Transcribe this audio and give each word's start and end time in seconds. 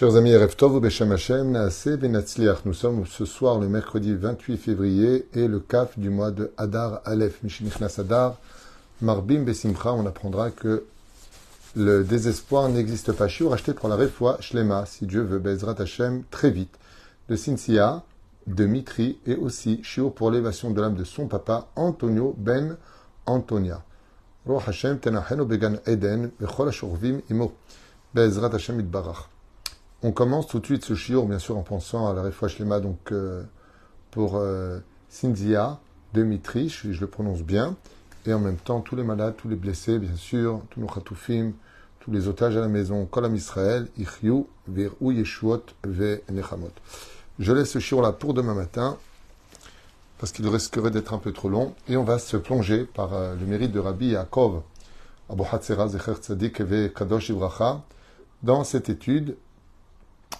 Chers 0.00 0.16
amis, 0.16 0.30
Erev 0.30 0.56
Beshem 0.80 1.12
Hashem, 1.12 1.50
Naase. 1.50 1.98
Nous 2.64 2.72
sommes 2.72 3.04
ce 3.04 3.26
soir 3.26 3.58
le 3.58 3.68
mercredi 3.68 4.14
28 4.14 4.56
février 4.56 5.28
et 5.34 5.46
le 5.46 5.60
kaf 5.60 5.98
du 5.98 6.08
mois 6.08 6.30
de 6.30 6.52
Hadar 6.56 7.02
Aleph, 7.04 7.42
Mishnichnas 7.42 7.96
Hadar, 7.98 8.38
Marbim 9.02 9.42
Besimcha. 9.42 9.92
On 9.92 10.06
apprendra 10.06 10.52
que 10.52 10.86
le 11.76 12.02
désespoir 12.02 12.70
n'existe 12.70 13.12
pas. 13.12 13.28
Shiur 13.28 13.52
acheté 13.52 13.74
pour 13.74 13.90
la 13.90 13.96
Refoua 13.96 14.38
Shlema, 14.40 14.86
si 14.86 15.04
Dieu 15.04 15.20
veut, 15.20 15.38
Bezrat 15.38 15.74
Hashem, 15.78 16.22
très 16.30 16.50
vite. 16.50 16.74
De 17.28 17.36
Sinsia, 17.36 18.02
de 18.46 18.64
Mitri 18.64 19.18
et 19.26 19.36
aussi 19.36 19.80
Shiur 19.82 20.14
pour 20.14 20.30
l'élévation 20.30 20.70
de 20.70 20.80
l'âme 20.80 20.94
de 20.94 21.04
son 21.04 21.26
papa, 21.26 21.68
Antonio 21.76 22.34
Ben 22.38 22.78
Antonia. 23.26 23.82
Roh 24.46 24.62
Hashem, 24.66 24.98
Tenacheno 24.98 25.44
Began 25.44 25.74
Eden, 25.84 26.30
Bechol 26.40 26.70
Imo. 27.28 27.52
Bezrat 28.14 28.54
Hashem 28.54 28.80
Itbarach. 28.80 29.28
On 30.02 30.12
commence 30.12 30.46
tout 30.46 30.60
de 30.60 30.64
suite 30.64 30.82
ce 30.82 30.94
shiur, 30.94 31.26
bien 31.26 31.38
sûr, 31.38 31.58
en 31.58 31.62
pensant 31.62 32.08
à 32.08 32.14
la 32.14 32.22
Refoua 32.22 32.48
Shlema, 32.48 32.80
donc 32.80 33.12
euh, 33.12 33.42
pour 34.10 34.36
euh, 34.36 34.78
Cinzia, 35.10 35.78
Dimitri, 36.14 36.70
je, 36.70 36.98
le 36.98 37.06
prononce 37.06 37.42
bien, 37.42 37.76
et 38.24 38.32
en 38.32 38.38
même 38.38 38.56
temps 38.56 38.80
tous 38.80 38.96
les 38.96 39.02
malades, 39.02 39.34
tous 39.36 39.50
les 39.50 39.56
blessés, 39.56 39.98
bien 39.98 40.16
sûr, 40.16 40.62
tous 40.70 40.80
nos 40.80 40.88
chatoufim, 40.88 41.52
tous 42.00 42.10
les 42.10 42.28
otages 42.28 42.56
à 42.56 42.60
la 42.60 42.68
maison, 42.68 43.04
Kolam 43.04 43.36
Israël, 43.36 43.88
Ichyu, 43.98 44.46
Verou 44.68 45.12
Yeshuot, 45.12 45.64
Ve 45.84 46.22
Nechamot. 46.30 46.72
Je 47.38 47.52
laisse 47.52 47.70
ce 47.70 47.78
shiur 47.78 48.00
là 48.00 48.12
pour 48.12 48.32
demain 48.32 48.54
matin, 48.54 48.96
parce 50.16 50.32
qu'il 50.32 50.48
risquerait 50.48 50.90
d'être 50.90 51.12
un 51.12 51.18
peu 51.18 51.32
trop 51.32 51.50
long, 51.50 51.74
et 51.90 51.98
on 51.98 52.04
va 52.04 52.18
se 52.18 52.38
plonger 52.38 52.86
par 52.86 53.12
euh, 53.12 53.34
le 53.38 53.44
mérite 53.44 53.72
de 53.72 53.80
Rabbi 53.80 54.12
Yaakov, 54.12 54.62
Abu 55.28 55.42
Hatzera, 55.52 55.88
Zecher 55.88 56.14
Tzadik, 56.14 56.62
Ve 56.62 56.90
Kadosh 56.90 57.28
Ibracha, 57.28 57.82
dans 58.42 58.64
cette 58.64 58.88
étude 58.88 59.36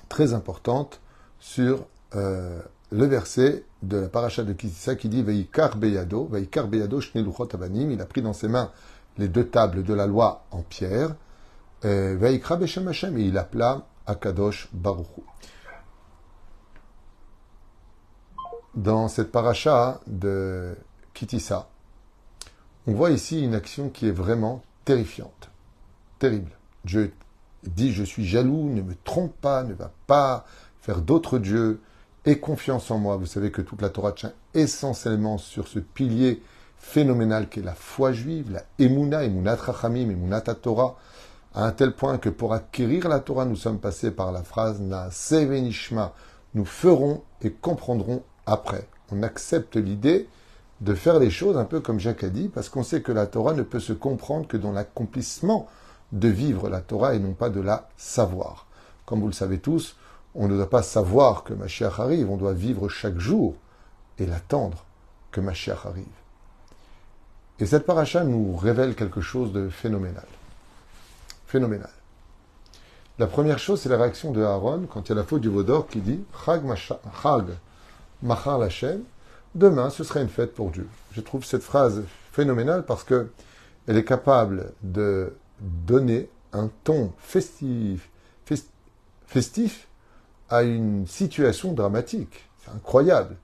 très 0.09 0.35
importante 0.35 1.01
sur 1.39 1.87
euh, 2.15 2.61
le 2.91 3.07
verset 3.07 3.65
de 3.83 3.97
la 3.97 4.09
paracha 4.09 4.43
de 4.43 4.53
Kitissa 4.53 4.95
qui 4.95 5.09
dit 5.09 5.23
Veikar 5.23 5.77
Beyado, 5.77 6.27
Veikar 6.27 6.69
Beyado 6.69 7.01
Avanim, 7.55 7.91
il 7.91 8.01
a 8.01 8.07
pris 8.07 8.23
dans 8.23 8.33
ses 8.33 8.49
mains 8.49 8.71
les 9.19 9.29
deux 9.29 9.49
tables 9.49 9.83
de 9.83 9.95
la 9.95 10.07
loi 10.07 10.45
en 10.51 10.63
pierre, 10.63 11.15
Veikra 11.83 12.57
Beshem 12.57 12.89
Hashem, 12.89 13.17
et 13.19 13.23
il 13.23 13.39
appela 13.39 13.87
Akadosh 14.07 14.69
Baruchu. 14.73 15.23
Dans 18.75 19.09
cette 19.09 19.33
paracha 19.33 20.01
de 20.07 20.77
Kitissa, 21.15 21.69
on 22.87 22.93
voit 22.93 23.11
ici 23.11 23.43
une 23.43 23.55
action 23.55 23.89
qui 23.89 24.09
est 24.09 24.13
vraiment 24.13 24.63
terrifiante, 24.85 25.51
terrible. 26.19 26.53
Dieu 26.85 27.13
dit 27.65 27.93
je 27.93 28.05
suis 28.05 28.25
jaloux, 28.25 28.71
ne 28.71 28.83
me 28.83 28.95
trompe 29.05 29.35
pas, 29.41 29.63
ne 29.63 29.75
va 29.75 29.93
pas 30.07 30.45
faire 30.81 31.01
d'autres 31.01 31.39
dieux, 31.39 31.81
aie 32.25 32.39
confiance 32.39 32.91
en 32.91 32.99
moi. 32.99 33.17
Vous 33.17 33.27
savez 33.27 33.51
que 33.51 33.63
toute 33.63 33.83
la 33.83 33.91
Torah 33.91 34.13
tient 34.13 34.33
essentiellement 34.55 35.39
sur 35.39 35.69
ce 35.69 35.79
pilier 35.79 36.43
phénoménal 36.79 37.49
qu'est 37.49 37.63
la 37.63 37.75
foi 37.75 38.13
juive, 38.13 38.53
la 38.53 38.63
Emouna, 38.79 39.25
Emunat 39.25 39.57
Rachamim, 39.57 40.11
Emunat 40.11 40.41
Torah, 40.41 40.97
à 41.55 41.67
un 41.67 41.73
tel 41.73 41.93
point 41.93 42.19
que 42.19 42.29
pour 42.29 42.55
acquérir 42.55 43.09
la 43.09 43.21
Torah, 43.21 43.45
nous 43.45 43.57
sommes 43.57 43.79
passés 43.79 44.11
par 44.11 44.33
la 44.33 44.43
phrase 44.43 44.81
Na 44.81 45.11
Sevenishma, 45.11 46.15
nous 46.55 46.65
ferons 46.65 47.23
et 47.43 47.51
comprendrons 47.51 48.23
après. 48.47 48.89
On 49.13 49.23
accepte 49.23 49.77
l'idée 49.77 50.29
de 50.81 50.95
faire 50.95 51.19
les 51.19 51.31
choses 51.31 51.59
un 51.59 51.65
peu 51.65 51.81
comme 51.81 52.01
Jacques 52.01 52.25
a 52.25 52.31
dit, 52.31 52.49
parce 52.49 52.69
qu'on 52.69 52.83
sait 52.83 53.03
que 53.03 53.13
la 53.13 53.27
Torah 53.27 53.53
ne 53.53 53.63
peut 53.63 53.81
se 53.81 53.93
comprendre 53.93 54.47
que 54.47 54.57
dans 54.57 54.73
l'accomplissement 54.73 55.69
de 56.13 56.29
vivre 56.29 56.69
la 56.69 56.81
Torah 56.81 57.15
et 57.15 57.19
non 57.19 57.33
pas 57.33 57.51
de 57.51 57.61
la 57.61 57.89
savoir. 57.97 58.67
Comme 59.07 59.21
vous 59.21 59.27
le 59.27 59.33
savez 59.33 59.59
tous, 59.59 59.97
on 60.35 60.49
ne 60.49 60.57
doit 60.57 60.71
pas 60.71 60.83
savoir 60.83 61.45
que 61.45 61.55
Mashiach 61.55 61.99
arrive, 61.99 62.31
on 62.31 62.37
doit 62.37 62.53
vivre 62.53 62.89
chaque 62.89 63.19
jour 63.19 63.55
et 64.19 64.27
l'attendre 64.27 64.85
que 65.33 65.41
Mashiach 65.41 65.87
arrive. 65.87 66.07
Et 67.59 67.67
cette 67.67 67.85
paracha 67.85 68.25
nous 68.25 68.57
révèle 68.57 68.95
quelque 68.95 69.21
chose 69.21 69.53
de 69.53 69.69
phénoménal. 69.69 70.27
Phénoménal. 71.47 71.91
La 73.19 73.27
première 73.27 73.59
chose, 73.59 73.83
c'est 73.83 73.91
la 73.91 73.99
réaction 73.99 74.33
de 74.33 74.43
Aaron 74.43 74.87
quand 74.91 75.03
il 75.03 75.09
y 75.11 75.13
a 75.13 75.17
la 75.17 75.25
faute 75.25 75.43
du 75.43 75.51
Vaudor 75.51 75.89
qui 75.89 76.01
dit 76.01 76.25
Chag, 76.45 76.65
Machar 76.65 78.59
Lachem, 78.59 79.03
demain 79.55 79.91
ce 79.91 80.05
sera 80.05 80.21
une 80.21 80.29
fête 80.29 80.55
pour 80.55 80.71
Dieu. 80.71 80.89
Je 81.13 81.21
trouve 81.21 81.45
cette 81.45 81.63
phrase 81.63 82.03
phénoménale 82.33 82.85
parce 82.87 83.05
que 83.05 83.31
elle 83.87 83.99
est 83.99 84.05
capable 84.05 84.73
de 84.83 85.35
donner 85.61 86.29
un 86.53 86.71
ton 86.85 87.13
festif, 87.19 88.09
à 90.49 90.63
une 90.63 91.07
situation 91.07 91.73
dramatique. 91.73 92.49
C'est 92.59 92.71
incroyable. 92.71 93.37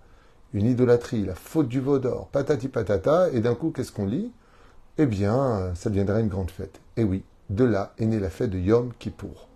Une 0.53 0.67
idolâtrie, 0.67 1.25
la 1.25 1.35
faute 1.35 1.69
du 1.69 1.81
veau 1.81 1.99
d'or, 1.99 2.29
patati 2.29 2.69
patata, 2.69 3.31
et 3.31 3.41
d'un 3.41 3.55
coup, 3.55 3.71
qu'est-ce 3.71 3.93
qu'on 3.93 4.07
lit? 4.07 4.33
Eh 4.99 5.07
bien, 5.07 5.75
ça 5.75 5.91
deviendra 5.91 6.21
une 6.21 6.29
grande 6.29 6.51
fête. 6.51 6.81
Et 6.97 7.05
oui, 7.05 7.23
de 7.51 7.65
là 7.65 7.93
est 7.99 8.07
née 8.07 8.19
la 8.19 8.31
fête 8.31 8.51
de 8.51 8.59
Yom 8.59 8.93
Kippour. 8.99 9.49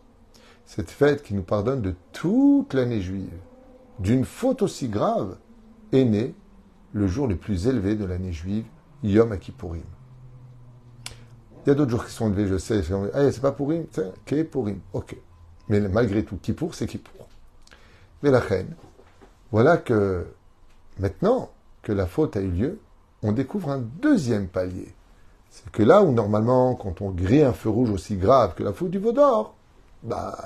Cette 0.67 0.91
fête 0.91 1.23
qui 1.23 1.35
nous 1.35 1.43
pardonne 1.43 1.83
de 1.83 1.95
toute 2.13 2.75
l'année 2.75 3.01
juive, 3.01 3.33
d'une 3.99 4.25
faute 4.25 4.63
aussi 4.63 4.89
grave, 4.89 5.37
est 5.93 6.05
née 6.05 6.35
le 6.93 7.07
jour 7.07 7.27
le 7.27 7.37
plus 7.37 7.67
élevé 7.67 7.97
de 7.97 8.05
l'année 8.05 8.33
juive, 8.33 8.67
Yom 9.03 9.37
Kippourim. 9.39 9.83
Il 11.65 11.69
y 11.69 11.73
a 11.73 11.75
d'autres 11.75 11.91
jours 11.91 12.05
qui 12.07 12.13
sont 12.13 12.29
élevés, 12.29 12.47
je 12.47 12.59
sais. 12.59 12.83
Eh, 13.15 13.33
c'est 13.33 13.41
pas 13.41 13.53
Pourim, 13.53 13.85
c'est 13.93 14.45
Pourim. 14.45 14.81
Ok. 14.93 15.17
Mais 15.69 15.81
malgré 15.81 16.25
tout, 16.25 16.37
Kippour, 16.37 16.75
c'est 16.75 16.87
Kippour. 16.87 17.29
Mais 18.23 18.31
la 18.31 18.41
reine, 18.41 18.75
voilà 19.53 19.77
que 19.77 20.27
maintenant 20.99 21.51
que 21.83 21.93
la 21.93 22.07
faute 22.07 22.37
a 22.37 22.41
eu 22.41 22.51
lieu, 22.51 22.81
on 23.23 23.33
découvre 23.33 23.71
un 23.71 23.79
deuxième 23.79 24.49
palier. 24.49 24.95
C'est 25.51 25.71
que 25.71 25.83
là 25.83 26.03
où 26.03 26.13
normalement, 26.13 26.75
quand 26.75 27.01
on 27.01 27.11
grille 27.11 27.43
un 27.43 27.53
feu 27.53 27.69
rouge 27.69 27.91
aussi 27.91 28.17
grave 28.17 28.55
que 28.55 28.63
la 28.63 28.73
faute 28.73 28.91
du 28.91 28.99
veau 28.99 29.13
d'or, 29.13 29.55
bah, 30.03 30.39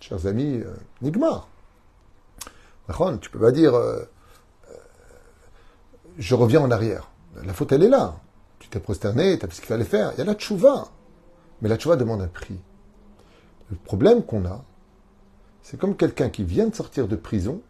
chers 0.00 0.26
amis, 0.26 0.60
euh, 0.60 0.74
Nigmar. 1.02 1.48
Tu 3.20 3.30
peux 3.30 3.40
pas 3.40 3.52
dire, 3.52 3.74
euh, 3.74 3.98
euh, 4.70 4.74
je 6.18 6.34
reviens 6.34 6.60
en 6.60 6.70
arrière. 6.70 7.08
La 7.44 7.52
faute, 7.52 7.72
elle 7.72 7.82
est 7.82 7.88
là. 7.88 8.16
Tu 8.66 8.70
t'es 8.70 8.80
prosterné, 8.80 9.38
tu 9.38 9.46
as 9.46 9.48
fait 9.48 9.54
ce 9.54 9.60
qu'il 9.60 9.68
fallait 9.68 9.84
faire. 9.84 10.10
Il 10.14 10.18
y 10.18 10.22
a 10.22 10.24
la 10.24 10.34
tchouva. 10.34 10.88
Mais 11.62 11.68
la 11.68 11.76
tchouva 11.76 11.94
demande 11.94 12.20
un 12.20 12.26
prix. 12.26 12.58
Le 13.70 13.76
problème 13.76 14.24
qu'on 14.24 14.44
a, 14.44 14.64
c'est 15.62 15.78
comme 15.78 15.96
quelqu'un 15.96 16.30
qui 16.30 16.42
vient 16.42 16.66
de 16.66 16.74
sortir 16.74 17.06
de 17.06 17.14
prison 17.14 17.60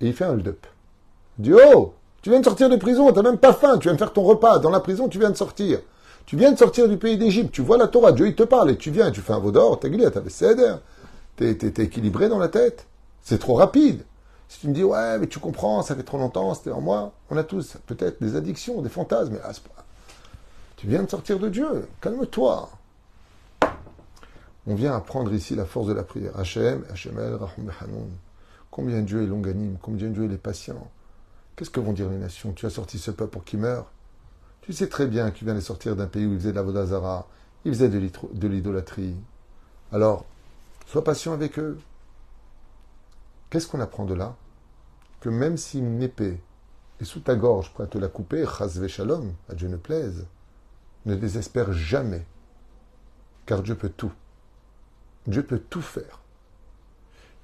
et 0.00 0.06
il 0.06 0.14
fait 0.14 0.24
un 0.24 0.30
hold-up. 0.30 0.64
Il 1.40 1.52
Oh, 1.74 1.94
tu 2.22 2.30
viens 2.30 2.38
de 2.38 2.44
sortir 2.44 2.70
de 2.70 2.76
prison, 2.76 3.08
tu 3.08 3.14
n'as 3.14 3.22
même 3.22 3.38
pas 3.38 3.52
faim, 3.52 3.78
tu 3.78 3.88
viens 3.88 3.94
de 3.94 3.98
faire 3.98 4.12
ton 4.12 4.22
repas. 4.22 4.60
Dans 4.60 4.70
la 4.70 4.78
prison, 4.78 5.08
tu 5.08 5.18
viens 5.18 5.30
de 5.30 5.36
sortir. 5.36 5.80
Tu 6.24 6.36
viens 6.36 6.52
de 6.52 6.58
sortir 6.58 6.88
du 6.88 6.98
pays 6.98 7.18
d'Égypte, 7.18 7.50
tu 7.50 7.62
vois 7.62 7.76
la 7.76 7.88
Torah, 7.88 8.12
Dieu 8.12 8.28
il 8.28 8.36
te 8.36 8.44
parle 8.44 8.70
et 8.70 8.76
tu 8.76 8.92
viens, 8.92 9.10
tu 9.10 9.20
fais 9.20 9.32
un 9.32 9.40
veau 9.40 9.50
d'or, 9.50 9.80
t'as 9.80 9.88
gueulé, 9.88 10.08
t'avais 10.08 10.30
céder. 10.30 10.76
T'es, 11.34 11.56
équilibré 11.82 12.28
dans 12.28 12.38
la 12.38 12.48
tête. 12.48 12.86
C'est 13.22 13.38
trop 13.38 13.54
rapide. 13.54 14.04
Si 14.48 14.60
tu 14.60 14.68
me 14.68 14.72
dis, 14.72 14.84
ouais, 14.84 15.18
mais 15.18 15.26
tu 15.26 15.40
comprends, 15.40 15.82
ça 15.82 15.96
fait 15.96 16.04
trop 16.04 16.18
longtemps, 16.18 16.54
c'était 16.54 16.70
en 16.70 16.80
moi. 16.80 17.12
On 17.28 17.36
a 17.36 17.42
tous 17.42 17.76
peut-être 17.86 18.22
des 18.22 18.36
addictions, 18.36 18.82
des 18.82 18.88
fantasmes, 18.88 19.32
mais 19.32 19.40
tu 20.82 20.88
viens 20.88 21.04
de 21.04 21.08
sortir 21.08 21.38
de 21.38 21.48
Dieu. 21.48 21.86
Calme-toi. 22.00 22.68
On 24.66 24.74
vient 24.74 24.96
apprendre 24.96 25.32
ici 25.32 25.54
la 25.54 25.64
force 25.64 25.86
de 25.86 25.92
la 25.92 26.02
prière. 26.02 26.36
Hachem, 26.36 26.84
Hachemel, 26.90 27.34
Rahum 27.34 27.70
Hanoun. 27.80 28.10
Combien 28.68 29.00
Dieu 29.02 29.22
est 29.22 29.26
longanime, 29.26 29.78
combien 29.80 30.08
Dieu 30.08 30.24
est 30.24 30.38
patient. 30.38 30.90
Qu'est-ce 31.54 31.70
que 31.70 31.78
vont 31.78 31.92
dire 31.92 32.08
les 32.10 32.18
nations? 32.18 32.52
Tu 32.52 32.66
as 32.66 32.70
sorti 32.70 32.98
ce 32.98 33.12
peuple 33.12 33.30
pour 33.30 33.44
qu'il 33.44 33.60
meure? 33.60 33.92
Tu 34.62 34.72
sais 34.72 34.88
très 34.88 35.06
bien 35.06 35.30
que 35.30 35.38
tu 35.38 35.44
viens 35.44 35.54
de 35.54 35.60
sortir 35.60 35.94
d'un 35.94 36.08
pays 36.08 36.26
où 36.26 36.32
il 36.32 36.38
faisait 36.40 36.50
de 36.50 36.56
la 36.56 36.62
Vodazara, 36.62 37.28
il 37.64 37.72
faisait 37.72 37.88
de 37.88 38.48
l'idolâtrie. 38.48 39.14
Alors, 39.92 40.24
sois 40.88 41.04
patient 41.04 41.32
avec 41.32 41.60
eux. 41.60 41.78
Qu'est-ce 43.50 43.68
qu'on 43.68 43.78
apprend 43.78 44.04
de 44.04 44.14
là? 44.14 44.34
Que 45.20 45.28
même 45.28 45.56
si 45.56 45.78
une 45.78 46.02
épée 46.02 46.40
est 46.98 47.04
sous 47.04 47.20
ta 47.20 47.36
gorge, 47.36 47.72
prêt 47.72 47.84
à 47.84 47.86
te 47.86 47.98
la 47.98 48.08
couper, 48.08 48.44
chas 48.46 48.84
shalom, 48.88 49.32
à 49.48 49.54
Dieu 49.54 49.68
ne 49.68 49.76
plaise, 49.76 50.26
ne 51.06 51.14
désespère 51.14 51.72
jamais, 51.72 52.24
car 53.46 53.62
Dieu 53.62 53.74
peut 53.74 53.88
tout. 53.88 54.12
Dieu 55.26 55.42
peut 55.42 55.58
tout 55.58 55.82
faire. 55.82 56.20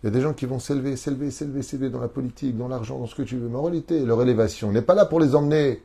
Il 0.02 0.06
y 0.06 0.08
a 0.08 0.12
des 0.12 0.20
gens 0.20 0.32
qui 0.32 0.46
vont 0.46 0.60
s'élever, 0.60 0.96
s'élever, 0.96 1.31
s'élever, 1.31 1.62
s'élever 1.62 1.90
dans 1.90 2.00
la 2.00 2.08
politique, 2.08 2.56
dans 2.56 2.69
l'argent, 2.69 2.99
dans 2.99 3.06
ce 3.06 3.16
que 3.16 3.22
tu 3.22 3.37
veux. 3.37 3.49
Mais 3.49 3.56
en 3.56 3.62
réalité, 3.62 4.05
leur 4.05 4.22
élévation 4.22 4.70
n'est 4.70 4.82
pas 4.82 4.94
là 4.94 5.06
pour 5.06 5.19
les 5.19 5.34
emmener 5.34 5.82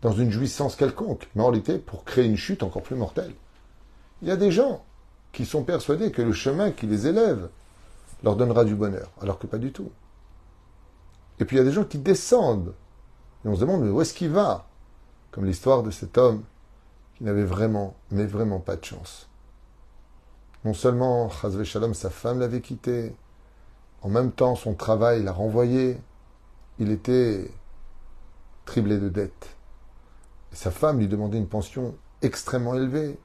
dans 0.00 0.12
une 0.12 0.30
jouissance 0.30 0.76
quelconque, 0.76 1.28
mais 1.34 1.42
en 1.42 1.46
réalité 1.46 1.78
pour 1.78 2.04
créer 2.04 2.26
une 2.26 2.36
chute 2.36 2.62
encore 2.62 2.82
plus 2.82 2.94
mortelle. 2.94 3.32
Il 4.22 4.28
y 4.28 4.30
a 4.30 4.36
des 4.36 4.52
gens 4.52 4.84
qui 5.32 5.44
sont 5.44 5.64
persuadés 5.64 6.12
que 6.12 6.22
le 6.22 6.32
chemin 6.32 6.70
qui 6.70 6.86
les 6.86 7.08
élève 7.08 7.48
leur 8.22 8.36
donnera 8.36 8.64
du 8.64 8.74
bonheur, 8.74 9.10
alors 9.20 9.38
que 9.38 9.46
pas 9.46 9.58
du 9.58 9.72
tout. 9.72 9.90
Et 11.40 11.44
puis 11.44 11.56
il 11.56 11.58
y 11.58 11.62
a 11.62 11.64
des 11.64 11.72
gens 11.72 11.84
qui 11.84 11.98
descendent, 11.98 12.74
et 13.44 13.48
on 13.48 13.54
se 13.54 13.60
demande 13.60 13.82
mais 13.82 13.90
où 13.90 14.00
est-ce 14.00 14.14
qu'il 14.14 14.30
va? 14.30 14.68
Comme 15.30 15.44
l'histoire 15.44 15.82
de 15.82 15.90
cet 15.90 16.16
homme 16.16 16.42
qui 17.18 17.24
n'avait 17.24 17.44
vraiment, 17.44 17.96
mais 18.10 18.26
vraiment 18.26 18.60
pas 18.60 18.76
de 18.76 18.84
chance. 18.84 19.28
Non 20.64 20.72
seulement, 20.72 21.28
Chazve 21.28 21.64
Shalom, 21.64 21.94
sa 21.94 22.10
femme 22.10 22.38
l'avait 22.38 22.60
quitté, 22.60 23.14
en 24.02 24.08
même 24.08 24.30
temps, 24.30 24.54
son 24.54 24.74
travail 24.74 25.24
l'a 25.24 25.32
renvoyé. 25.32 25.98
Il 26.78 26.90
était 26.92 27.50
triplé 28.64 28.98
de 28.98 29.08
dettes. 29.08 29.56
Et 30.52 30.56
sa 30.56 30.70
femme 30.70 30.98
lui 30.98 31.08
demandait 31.08 31.38
une 31.38 31.48
pension 31.48 31.96
extrêmement 32.22 32.74
élevée. 32.74 33.18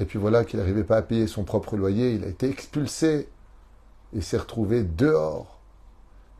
Et 0.00 0.04
puis 0.04 0.18
voilà 0.18 0.44
qu'il 0.44 0.58
n'arrivait 0.58 0.84
pas 0.84 0.96
à 0.96 1.02
payer 1.02 1.28
son 1.28 1.44
propre 1.44 1.76
loyer, 1.76 2.14
il 2.14 2.24
a 2.24 2.28
été 2.28 2.48
expulsé. 2.48 3.28
Il 4.12 4.24
s'est 4.24 4.38
retrouvé 4.38 4.82
dehors. 4.82 5.60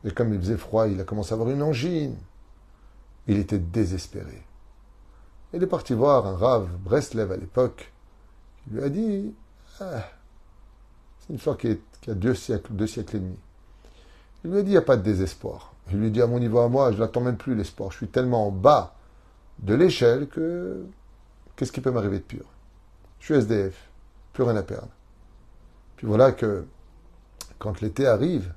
Et 0.04 0.10
comme 0.10 0.34
il 0.34 0.40
faisait 0.40 0.56
froid, 0.56 0.88
il 0.88 1.00
a 1.00 1.04
commencé 1.04 1.32
à 1.32 1.34
avoir 1.34 1.50
une 1.50 1.62
angine. 1.62 2.16
Il 3.28 3.38
était 3.38 3.60
désespéré. 3.60 4.42
Il 5.54 5.62
est 5.62 5.66
parti 5.66 5.92
voir 5.92 6.26
un 6.26 6.36
rave, 6.36 6.68
Breslev 6.78 7.30
à 7.30 7.36
l'époque, 7.36 7.92
qui 8.64 8.70
lui 8.70 8.82
a 8.82 8.88
dit 8.88 9.34
ah, 9.80 10.04
C'est 11.20 11.28
une 11.28 11.36
histoire 11.36 11.58
qui, 11.58 11.78
a 12.08 12.14
deux 12.14 12.34
siècles, 12.34 12.72
deux 12.72 12.86
siècles 12.86 13.16
et 13.16 13.20
demi. 13.20 13.38
Il 14.44 14.50
lui 14.50 14.58
a 14.58 14.62
dit 14.62 14.68
Il 14.68 14.72
n'y 14.72 14.78
a 14.78 14.82
pas 14.82 14.96
de 14.96 15.02
désespoir. 15.02 15.74
Il 15.90 16.00
lui 16.00 16.10
dit 16.10 16.22
À 16.22 16.26
mon 16.26 16.38
niveau 16.38 16.60
à 16.60 16.68
moi, 16.68 16.92
je 16.92 16.98
n'attends 16.98 17.20
même 17.20 17.36
plus 17.36 17.54
l'espoir. 17.54 17.90
Je 17.90 17.98
suis 17.98 18.08
tellement 18.08 18.48
en 18.48 18.50
bas 18.50 18.94
de 19.58 19.74
l'échelle 19.74 20.26
que 20.28 20.86
qu'est-ce 21.54 21.72
qui 21.72 21.82
peut 21.82 21.90
m'arriver 21.90 22.18
de 22.18 22.24
pur 22.24 22.46
Je 23.20 23.26
suis 23.26 23.34
SDF, 23.34 23.90
plus 24.32 24.44
rien 24.44 24.56
à 24.56 24.62
perdre. 24.62 24.88
Puis 25.96 26.06
voilà 26.06 26.32
que 26.32 26.66
quand 27.58 27.80
l'été 27.82 28.06
arrive, 28.06 28.54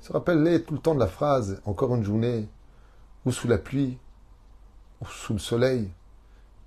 il 0.00 0.06
se 0.06 0.12
rappelle 0.12 0.64
tout 0.64 0.74
le 0.74 0.80
temps 0.80 0.94
de 0.94 1.00
la 1.00 1.06
phrase 1.06 1.60
Encore 1.66 1.94
une 1.94 2.02
journée, 2.02 2.48
ou 3.26 3.30
sous 3.30 3.46
la 3.46 3.58
pluie, 3.58 3.98
ou 5.02 5.06
sous 5.06 5.34
le 5.34 5.38
soleil. 5.38 5.90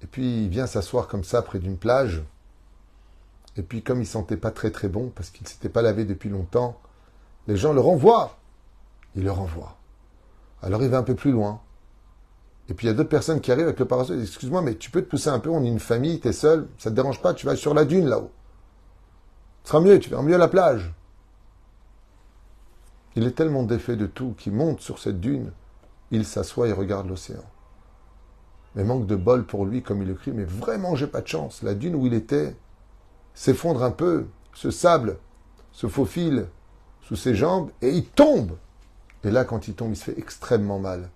Et 0.03 0.07
puis 0.07 0.43
il 0.43 0.49
vient 0.49 0.67
s'asseoir 0.67 1.07
comme 1.07 1.23
ça 1.23 1.41
près 1.41 1.59
d'une 1.59 1.77
plage. 1.77 2.23
Et 3.55 3.63
puis 3.63 3.81
comme 3.83 4.01
il 4.01 4.05
sentait 4.05 4.37
pas 4.37 4.51
très 4.51 4.71
très 4.71 4.89
bon 4.89 5.11
parce 5.15 5.29
qu'il 5.29 5.43
ne 5.43 5.47
s'était 5.47 5.69
pas 5.69 5.81
lavé 5.81 6.05
depuis 6.05 6.29
longtemps, 6.29 6.79
les 7.47 7.55
gens 7.55 7.73
le 7.73 7.79
renvoient. 7.79 8.37
Il 9.15 9.23
le 9.23 9.31
renvoie. 9.31 9.77
Alors 10.61 10.83
il 10.83 10.89
va 10.89 10.97
un 10.97 11.03
peu 11.03 11.15
plus 11.15 11.31
loin. 11.31 11.61
Et 12.69 12.73
puis 12.73 12.87
il 12.87 12.89
y 12.89 12.93
a 12.93 12.95
d'autres 12.95 13.09
personnes 13.09 13.41
qui 13.41 13.51
arrivent 13.51 13.65
avec 13.65 13.79
le 13.79 13.85
parasol. 13.85 14.21
Excuse-moi, 14.21 14.61
mais 14.61 14.75
tu 14.75 14.89
peux 14.89 15.01
te 15.01 15.09
pousser 15.09 15.29
un 15.29 15.39
peu, 15.39 15.49
on 15.49 15.63
est 15.63 15.67
une 15.67 15.79
famille, 15.79 16.19
tu 16.19 16.29
es 16.29 16.33
seul, 16.33 16.67
ça 16.77 16.89
te 16.89 16.95
dérange 16.95 17.21
pas, 17.21 17.33
tu 17.33 17.45
vas 17.45 17.55
sur 17.55 17.73
la 17.73 17.85
dune 17.85 18.07
là-haut. 18.07 18.31
Ce 19.63 19.71
sera 19.71 19.81
mieux, 19.81 19.99
tu 19.99 20.09
verras 20.09 20.23
mieux 20.23 20.35
à 20.35 20.39
la 20.39 20.47
plage. 20.47 20.93
Il 23.15 23.25
est 23.25 23.31
tellement 23.31 23.63
défait 23.63 23.95
de 23.95 24.07
tout 24.07 24.33
qu'il 24.37 24.53
monte 24.53 24.81
sur 24.81 24.99
cette 24.99 25.19
dune, 25.19 25.51
il 26.11 26.25
s'assoit 26.25 26.67
et 26.67 26.73
regarde 26.73 27.07
l'océan. 27.07 27.43
Mais 28.75 28.83
manque 28.83 29.05
de 29.05 29.15
bol 29.15 29.45
pour 29.45 29.65
lui, 29.65 29.83
comme 29.83 30.01
il 30.01 30.09
écrit, 30.09 30.31
mais 30.31 30.45
vraiment 30.45 30.95
j'ai 30.95 31.07
pas 31.07 31.21
de 31.21 31.27
chance. 31.27 31.61
La 31.61 31.75
dune 31.75 31.95
où 31.95 32.07
il 32.07 32.13
était 32.13 32.55
s'effondre 33.33 33.83
un 33.83 33.91
peu, 33.91 34.27
ce 34.53 34.71
sable 34.71 35.17
se 35.71 35.87
faufile 35.87 36.47
sous 37.01 37.15
ses 37.15 37.35
jambes 37.35 37.69
et 37.81 37.89
il 37.89 38.05
tombe. 38.05 38.57
Et 39.23 39.31
là, 39.31 39.45
quand 39.45 39.67
il 39.67 39.75
tombe, 39.75 39.91
il 39.91 39.95
se 39.95 40.05
fait 40.05 40.19
extrêmement 40.19 40.79
mal. 40.79 41.09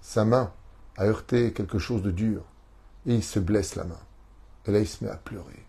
Sa 0.00 0.24
main 0.24 0.52
a 0.96 1.06
heurté 1.06 1.52
quelque 1.52 1.78
chose 1.78 2.02
de 2.02 2.10
dur 2.10 2.42
et 3.06 3.14
il 3.14 3.24
se 3.24 3.38
blesse 3.38 3.76
la 3.76 3.84
main. 3.84 4.00
Et 4.66 4.72
là, 4.72 4.78
il 4.78 4.88
se 4.88 5.04
met 5.04 5.10
à 5.10 5.16
pleurer. 5.16 5.66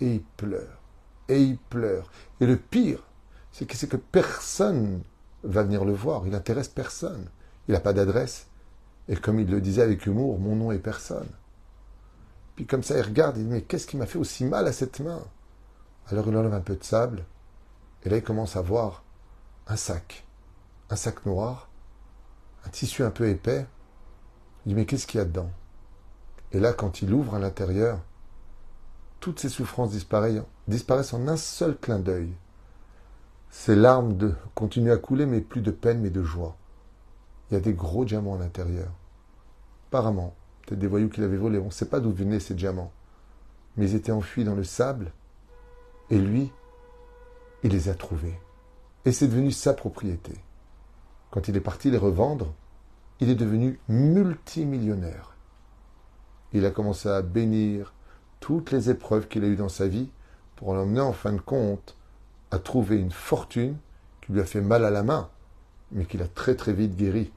Et 0.00 0.14
il 0.14 0.22
pleure. 0.22 0.80
Et 1.28 1.42
il 1.42 1.58
pleure. 1.58 2.10
Et 2.40 2.46
le 2.46 2.56
pire, 2.56 3.02
c'est 3.52 3.66
que, 3.66 3.86
que 3.86 3.96
personne 3.96 5.02
va 5.42 5.62
venir 5.62 5.84
le 5.84 5.92
voir. 5.92 6.22
Il 6.26 6.32
n'intéresse 6.32 6.68
personne. 6.68 7.28
Il 7.66 7.74
n'a 7.74 7.80
pas 7.80 7.92
d'adresse. 7.92 8.46
Et 9.08 9.16
comme 9.16 9.40
il 9.40 9.50
le 9.50 9.60
disait 9.60 9.82
avec 9.82 10.06
humour, 10.06 10.38
mon 10.38 10.54
nom 10.54 10.70
est 10.70 10.78
personne. 10.78 11.28
Puis 12.56 12.66
comme 12.66 12.82
ça, 12.82 12.98
il 12.98 13.02
regarde, 13.02 13.36
il 13.36 13.44
dit, 13.44 13.50
mais 13.50 13.62
qu'est-ce 13.62 13.86
qui 13.86 13.96
m'a 13.96 14.06
fait 14.06 14.18
aussi 14.18 14.44
mal 14.44 14.66
à 14.66 14.72
cette 14.72 15.00
main? 15.00 15.22
Alors 16.08 16.28
il 16.28 16.36
enlève 16.36 16.54
un 16.54 16.60
peu 16.60 16.76
de 16.76 16.84
sable, 16.84 17.24
et 18.04 18.08
là 18.08 18.16
il 18.16 18.22
commence 18.22 18.56
à 18.56 18.62
voir 18.62 19.04
un 19.66 19.76
sac, 19.76 20.26
un 20.90 20.96
sac 20.96 21.24
noir, 21.26 21.68
un 22.64 22.70
tissu 22.70 23.02
un 23.02 23.10
peu 23.10 23.28
épais. 23.28 23.66
Il 24.64 24.70
dit, 24.70 24.74
mais 24.74 24.86
qu'est-ce 24.86 25.06
qu'il 25.06 25.18
y 25.18 25.22
a 25.22 25.26
dedans? 25.26 25.50
Et 26.52 26.60
là, 26.60 26.72
quand 26.72 27.02
il 27.02 27.12
ouvre 27.12 27.34
à 27.34 27.38
l'intérieur, 27.38 28.00
toutes 29.20 29.38
ses 29.38 29.48
souffrances 29.48 29.90
disparaissent, 29.90 31.14
en 31.14 31.28
un 31.28 31.36
seul 31.36 31.76
clin 31.76 31.98
d'œil. 31.98 32.32
Ses 33.50 33.76
larmes 33.76 34.34
continuent 34.54 34.92
à 34.92 34.96
couler, 34.96 35.26
mais 35.26 35.40
plus 35.40 35.60
de 35.60 35.70
peine, 35.70 36.00
mais 36.00 36.10
de 36.10 36.22
joie. 36.22 36.56
Il 37.50 37.54
y 37.54 37.56
a 37.56 37.60
des 37.60 37.72
gros 37.72 38.04
diamants 38.04 38.34
à 38.34 38.38
l'intérieur. 38.38 38.90
Apparemment, 39.88 40.34
peut-être 40.62 40.80
des 40.80 40.86
voyous 40.86 41.08
qui 41.08 41.20
l'avaient 41.20 41.36
volé. 41.36 41.58
On 41.58 41.66
ne 41.66 41.70
sait 41.70 41.88
pas 41.88 42.00
d'où 42.00 42.12
venaient 42.12 42.40
ces 42.40 42.54
diamants. 42.54 42.92
Mais 43.76 43.90
ils 43.90 43.94
étaient 43.94 44.12
enfuis 44.12 44.44
dans 44.44 44.54
le 44.54 44.64
sable. 44.64 45.12
Et 46.10 46.18
lui, 46.18 46.52
il 47.62 47.72
les 47.72 47.88
a 47.88 47.94
trouvés. 47.94 48.38
Et 49.04 49.12
c'est 49.12 49.28
devenu 49.28 49.50
sa 49.50 49.72
propriété. 49.72 50.32
Quand 51.30 51.48
il 51.48 51.56
est 51.56 51.60
parti 51.60 51.90
les 51.90 51.98
revendre, 51.98 52.54
il 53.20 53.30
est 53.30 53.34
devenu 53.34 53.80
multimillionnaire. 53.88 55.36
Il 56.52 56.64
a 56.66 56.70
commencé 56.70 57.08
à 57.08 57.22
bénir 57.22 57.94
toutes 58.40 58.70
les 58.70 58.90
épreuves 58.90 59.28
qu'il 59.28 59.44
a 59.44 59.48
eues 59.48 59.56
dans 59.56 59.68
sa 59.68 59.88
vie 59.88 60.10
pour 60.56 60.74
l'emmener 60.74 61.00
en 61.00 61.12
fin 61.12 61.32
de 61.32 61.40
compte 61.40 61.96
à 62.50 62.58
trouver 62.58 62.96
une 62.96 63.10
fortune 63.10 63.76
qui 64.20 64.32
lui 64.32 64.40
a 64.40 64.44
fait 64.44 64.60
mal 64.60 64.84
à 64.84 64.90
la 64.90 65.02
main, 65.02 65.30
mais 65.92 66.04
qu'il 66.04 66.22
a 66.22 66.28
très 66.28 66.54
très 66.54 66.72
vite 66.72 66.96
guéri 66.96 67.32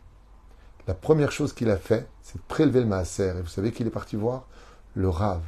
la 0.87 0.93
première 0.93 1.31
chose 1.31 1.53
qu'il 1.53 1.69
a 1.69 1.77
fait, 1.77 2.07
c'est 2.21 2.37
de 2.37 2.43
prélever 2.47 2.79
le 2.79 2.87
maaser. 2.87 3.37
Et 3.37 3.41
vous 3.41 3.47
savez 3.47 3.71
qu'il 3.71 3.87
est 3.87 3.91
parti 3.91 4.15
voir 4.15 4.47
le 4.95 5.09
Rave, 5.09 5.43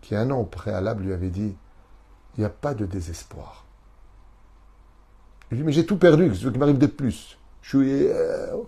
qui 0.00 0.16
un 0.16 0.30
an 0.30 0.38
au 0.38 0.44
préalable 0.44 1.04
lui 1.04 1.12
avait 1.12 1.30
dit 1.30 1.54
Il 2.36 2.40
n'y 2.40 2.44
a 2.44 2.50
pas 2.50 2.74
de 2.74 2.86
désespoir. 2.86 3.66
Il 5.50 5.58
dit 5.58 5.64
Mais 5.64 5.72
j'ai 5.72 5.86
tout 5.86 5.98
perdu, 5.98 6.28
qu'est-ce 6.28 6.48
qui 6.48 6.58
m'arrive 6.58 6.78
de 6.78 6.86
plus 6.86 7.38
Je 7.62 7.68
suis 7.68 8.06
euh, 8.08 8.54
au 8.54 8.66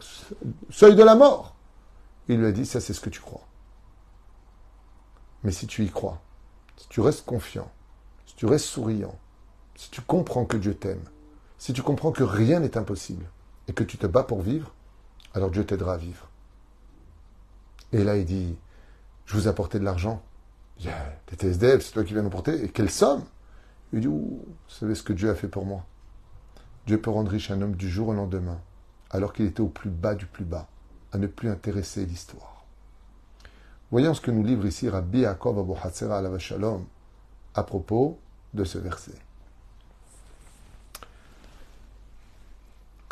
seuil 0.70 0.96
de 0.96 1.02
la 1.02 1.14
mort. 1.14 1.56
Il 2.28 2.38
lui 2.38 2.46
a 2.46 2.52
dit 2.52 2.66
Ça, 2.66 2.80
c'est 2.80 2.92
ce 2.92 3.00
que 3.00 3.10
tu 3.10 3.20
crois. 3.20 3.46
Mais 5.44 5.52
si 5.52 5.66
tu 5.66 5.84
y 5.84 5.90
crois, 5.90 6.20
si 6.76 6.88
tu 6.88 7.00
restes 7.00 7.24
confiant, 7.24 7.70
si 8.26 8.34
tu 8.34 8.46
restes 8.46 8.66
souriant, 8.66 9.18
si 9.76 9.90
tu 9.90 10.00
comprends 10.00 10.44
que 10.44 10.56
Dieu 10.56 10.74
t'aime, 10.74 11.04
si 11.58 11.72
tu 11.72 11.82
comprends 11.82 12.12
que 12.12 12.22
rien 12.22 12.60
n'est 12.60 12.76
impossible 12.76 13.24
et 13.68 13.72
que 13.72 13.84
tu 13.84 13.96
te 13.98 14.06
bats 14.06 14.24
pour 14.24 14.42
vivre, 14.42 14.72
alors 15.36 15.50
Dieu 15.50 15.66
t'aidera 15.66 15.92
à 15.92 15.96
vivre. 15.98 16.30
Et 17.92 18.02
là, 18.02 18.16
il 18.16 18.24
dit, 18.24 18.56
je 19.26 19.34
vous 19.34 19.46
ai 19.46 19.48
apporté 19.48 19.78
de 19.78 19.84
l'argent. 19.84 20.22
Il 20.80 20.90
dit, 21.36 21.46
SDF, 21.46 21.84
c'est 21.84 21.92
toi 21.92 22.04
qui 22.04 22.14
viens 22.14 22.22
nous 22.22 22.30
porter. 22.30 22.64
Et 22.64 22.70
quelle 22.70 22.88
somme? 22.90 23.22
Il 23.92 24.00
dit, 24.00 24.06
vous 24.06 24.42
savez 24.66 24.94
ce 24.94 25.02
que 25.02 25.12
Dieu 25.12 25.28
a 25.28 25.34
fait 25.34 25.48
pour 25.48 25.66
moi? 25.66 25.84
Dieu 26.86 26.98
peut 26.98 27.10
rendre 27.10 27.30
riche 27.30 27.50
un 27.50 27.60
homme 27.60 27.76
du 27.76 27.90
jour 27.90 28.08
au 28.08 28.14
lendemain, 28.14 28.58
alors 29.10 29.34
qu'il 29.34 29.44
était 29.44 29.60
au 29.60 29.68
plus 29.68 29.90
bas 29.90 30.14
du 30.14 30.24
plus 30.24 30.46
bas, 30.46 30.68
à 31.12 31.18
ne 31.18 31.26
plus 31.26 31.50
intéresser 31.50 32.06
l'histoire. 32.06 32.64
Voyons 33.90 34.14
ce 34.14 34.22
que 34.22 34.30
nous 34.30 34.42
livre 34.42 34.64
ici 34.64 34.88
Rabbi 34.88 35.20
Yaakov 35.20 35.58
Abu 35.58 35.72
Hatzera 35.82 36.16
al 36.16 36.38
Shalom 36.38 36.86
à 37.54 37.62
propos 37.62 38.18
de 38.54 38.64
ce 38.64 38.78
verset. 38.78 39.18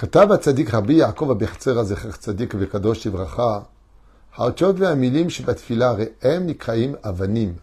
כתב 0.04 0.28
הצדיק 0.32 0.74
רבי 0.74 0.94
יעקב 0.94 1.30
אבחצר 1.32 1.84
זכר 1.84 2.12
צדיק 2.12 2.56
וקדוש 2.60 3.08
לברכה, 3.08 3.60
האותיות 4.36 4.76
והמילים 4.80 5.30
שבתפילה 5.30 5.90
הרי 5.90 6.06
הם 6.22 6.46
נקראים 6.46 6.96
אבנים. 7.04 7.56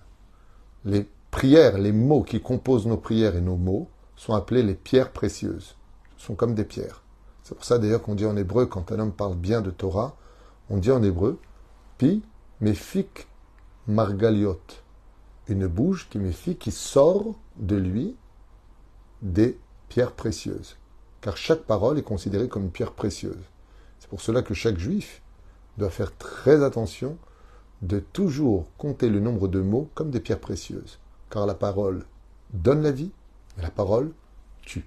Les 0.84 1.04
prières, 1.30 1.78
les 1.78 1.92
mots 1.92 2.22
qui 2.22 2.40
composent 2.40 2.86
nos 2.86 2.98
prières 2.98 3.36
et 3.36 3.40
nos 3.40 3.56
mots 3.56 3.88
sont 4.16 4.34
appelés 4.34 4.62
les 4.62 4.74
pierres 4.74 5.12
précieuses. 5.12 5.76
Ce 6.16 6.26
sont 6.26 6.34
comme 6.34 6.54
des 6.54 6.64
pierres. 6.64 7.02
C'est 7.42 7.54
pour 7.54 7.64
ça 7.64 7.78
d'ailleurs 7.78 8.02
qu'on 8.02 8.14
dit 8.14 8.26
en 8.26 8.36
hébreu, 8.36 8.66
quand 8.66 8.92
un 8.92 8.98
homme 8.98 9.12
parle 9.12 9.36
bien 9.36 9.62
de 9.62 9.70
Torah, 9.70 10.14
on 10.68 10.76
dit 10.76 10.90
en 10.90 11.02
hébreu, 11.02 11.40
pi 11.98 12.22
mefik 12.60 13.26
margaliot. 13.86 14.60
Une 15.48 15.66
bouche 15.66 16.08
qui 16.10 16.18
méfie, 16.18 16.56
qui 16.56 16.70
sort 16.70 17.34
de 17.56 17.76
lui 17.76 18.14
des 19.22 19.58
pierres 19.88 20.12
précieuses 20.12 20.76
car 21.21 21.37
chaque 21.37 21.61
parole 21.61 21.99
est 21.99 22.03
considérée 22.03 22.47
comme 22.47 22.63
une 22.63 22.71
pierre 22.71 22.93
précieuse. 22.93 23.43
C'est 23.99 24.09
pour 24.09 24.21
cela 24.21 24.41
que 24.41 24.53
chaque 24.53 24.77
juif 24.77 25.21
doit 25.77 25.89
faire 25.89 26.15
très 26.17 26.63
attention 26.63 27.17
de 27.81 27.99
toujours 27.99 28.67
compter 28.77 29.09
le 29.09 29.19
nombre 29.19 29.47
de 29.47 29.61
mots 29.61 29.89
comme 29.95 30.11
des 30.11 30.19
pierres 30.19 30.39
précieuses, 30.39 30.99
car 31.29 31.45
la 31.45 31.55
parole 31.55 32.05
donne 32.53 32.81
la 32.81 32.91
vie 32.91 33.11
et 33.57 33.61
la 33.61 33.71
parole 33.71 34.11
tue. 34.63 34.85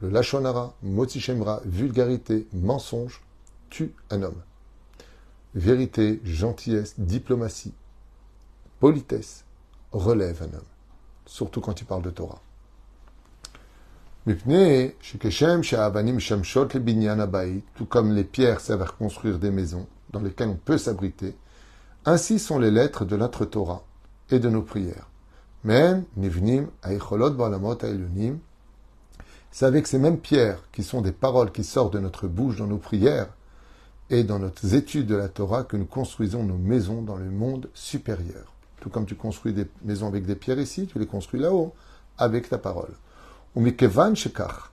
Le 0.00 0.08
lachonara, 0.08 0.74
motichemra, 0.82 1.60
vulgarité, 1.64 2.46
mensonge, 2.52 3.22
tue 3.70 3.94
un 4.10 4.22
homme. 4.22 4.42
Vérité, 5.54 6.20
gentillesse, 6.24 6.98
diplomatie, 6.98 7.74
politesse 8.80 9.44
relève 9.92 10.42
un 10.42 10.56
homme, 10.56 10.64
surtout 11.26 11.60
quand 11.60 11.80
il 11.80 11.84
parle 11.84 12.02
de 12.02 12.10
Torah. 12.10 12.40
Tout 14.24 14.36
comme 17.88 18.12
les 18.12 18.24
pierres 18.24 18.60
servent 18.60 18.82
à 18.82 18.86
construire 18.86 19.38
des 19.40 19.50
maisons 19.50 19.86
dans 20.12 20.20
lesquelles 20.20 20.48
on 20.48 20.54
peut 20.54 20.78
s'abriter, 20.78 21.34
ainsi 22.04 22.38
sont 22.38 22.60
les 22.60 22.70
lettres 22.70 23.04
de 23.04 23.16
notre 23.16 23.44
Torah 23.44 23.82
et 24.30 24.38
de 24.38 24.48
nos 24.48 24.62
prières. 24.62 25.08
Men 25.64 26.04
nivnim 26.16 26.68
aicholot 26.84 27.32
ba'olamot 27.32 27.78
ha'elyonim. 27.82 28.38
C'est 29.50 29.66
avec 29.66 29.88
ces 29.88 29.98
mêmes 29.98 30.18
pierres 30.18 30.62
qui 30.70 30.84
sont 30.84 31.00
des 31.00 31.10
paroles 31.10 31.50
qui 31.50 31.64
sortent 31.64 31.94
de 31.94 31.98
notre 31.98 32.28
bouche 32.28 32.58
dans 32.58 32.68
nos 32.68 32.78
prières 32.78 33.28
et 34.08 34.22
dans 34.22 34.38
nos 34.38 34.50
études 34.50 35.06
de 35.06 35.16
la 35.16 35.28
Torah 35.28 35.64
que 35.64 35.76
nous 35.76 35.86
construisons 35.86 36.44
nos 36.44 36.58
maisons 36.58 37.02
dans 37.02 37.16
le 37.16 37.30
monde 37.30 37.70
supérieur. 37.74 38.54
Tout 38.80 38.88
comme 38.88 39.06
tu 39.06 39.16
construis 39.16 39.52
des 39.52 39.66
maisons 39.82 40.06
avec 40.06 40.26
des 40.26 40.36
pierres 40.36 40.60
ici, 40.60 40.86
tu 40.86 41.00
les 41.00 41.06
construis 41.06 41.40
là-haut 41.40 41.74
avec 42.18 42.48
ta 42.48 42.58
parole. 42.58 42.94
Umikevan 43.54 44.14
shekach, 44.14 44.70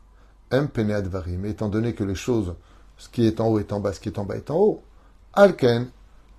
advarim, 0.52 1.46
étant 1.46 1.68
donné 1.68 1.94
que 1.94 2.04
les 2.06 2.16
choses, 2.16 2.56
ce 2.98 3.10
qui 3.10 3.26
est 3.26 3.42
en 3.42 3.48
haut 3.48 3.60
est 3.60 3.74
en 3.74 3.82
bas, 3.82 3.92
ce 3.92 4.00
qui 4.00 4.08
est 4.08 4.18
en 4.18 4.24
bas 4.24 4.38
est 4.38 4.50
en 4.50 4.56
haut. 4.56 4.84
Alken, 5.34 5.90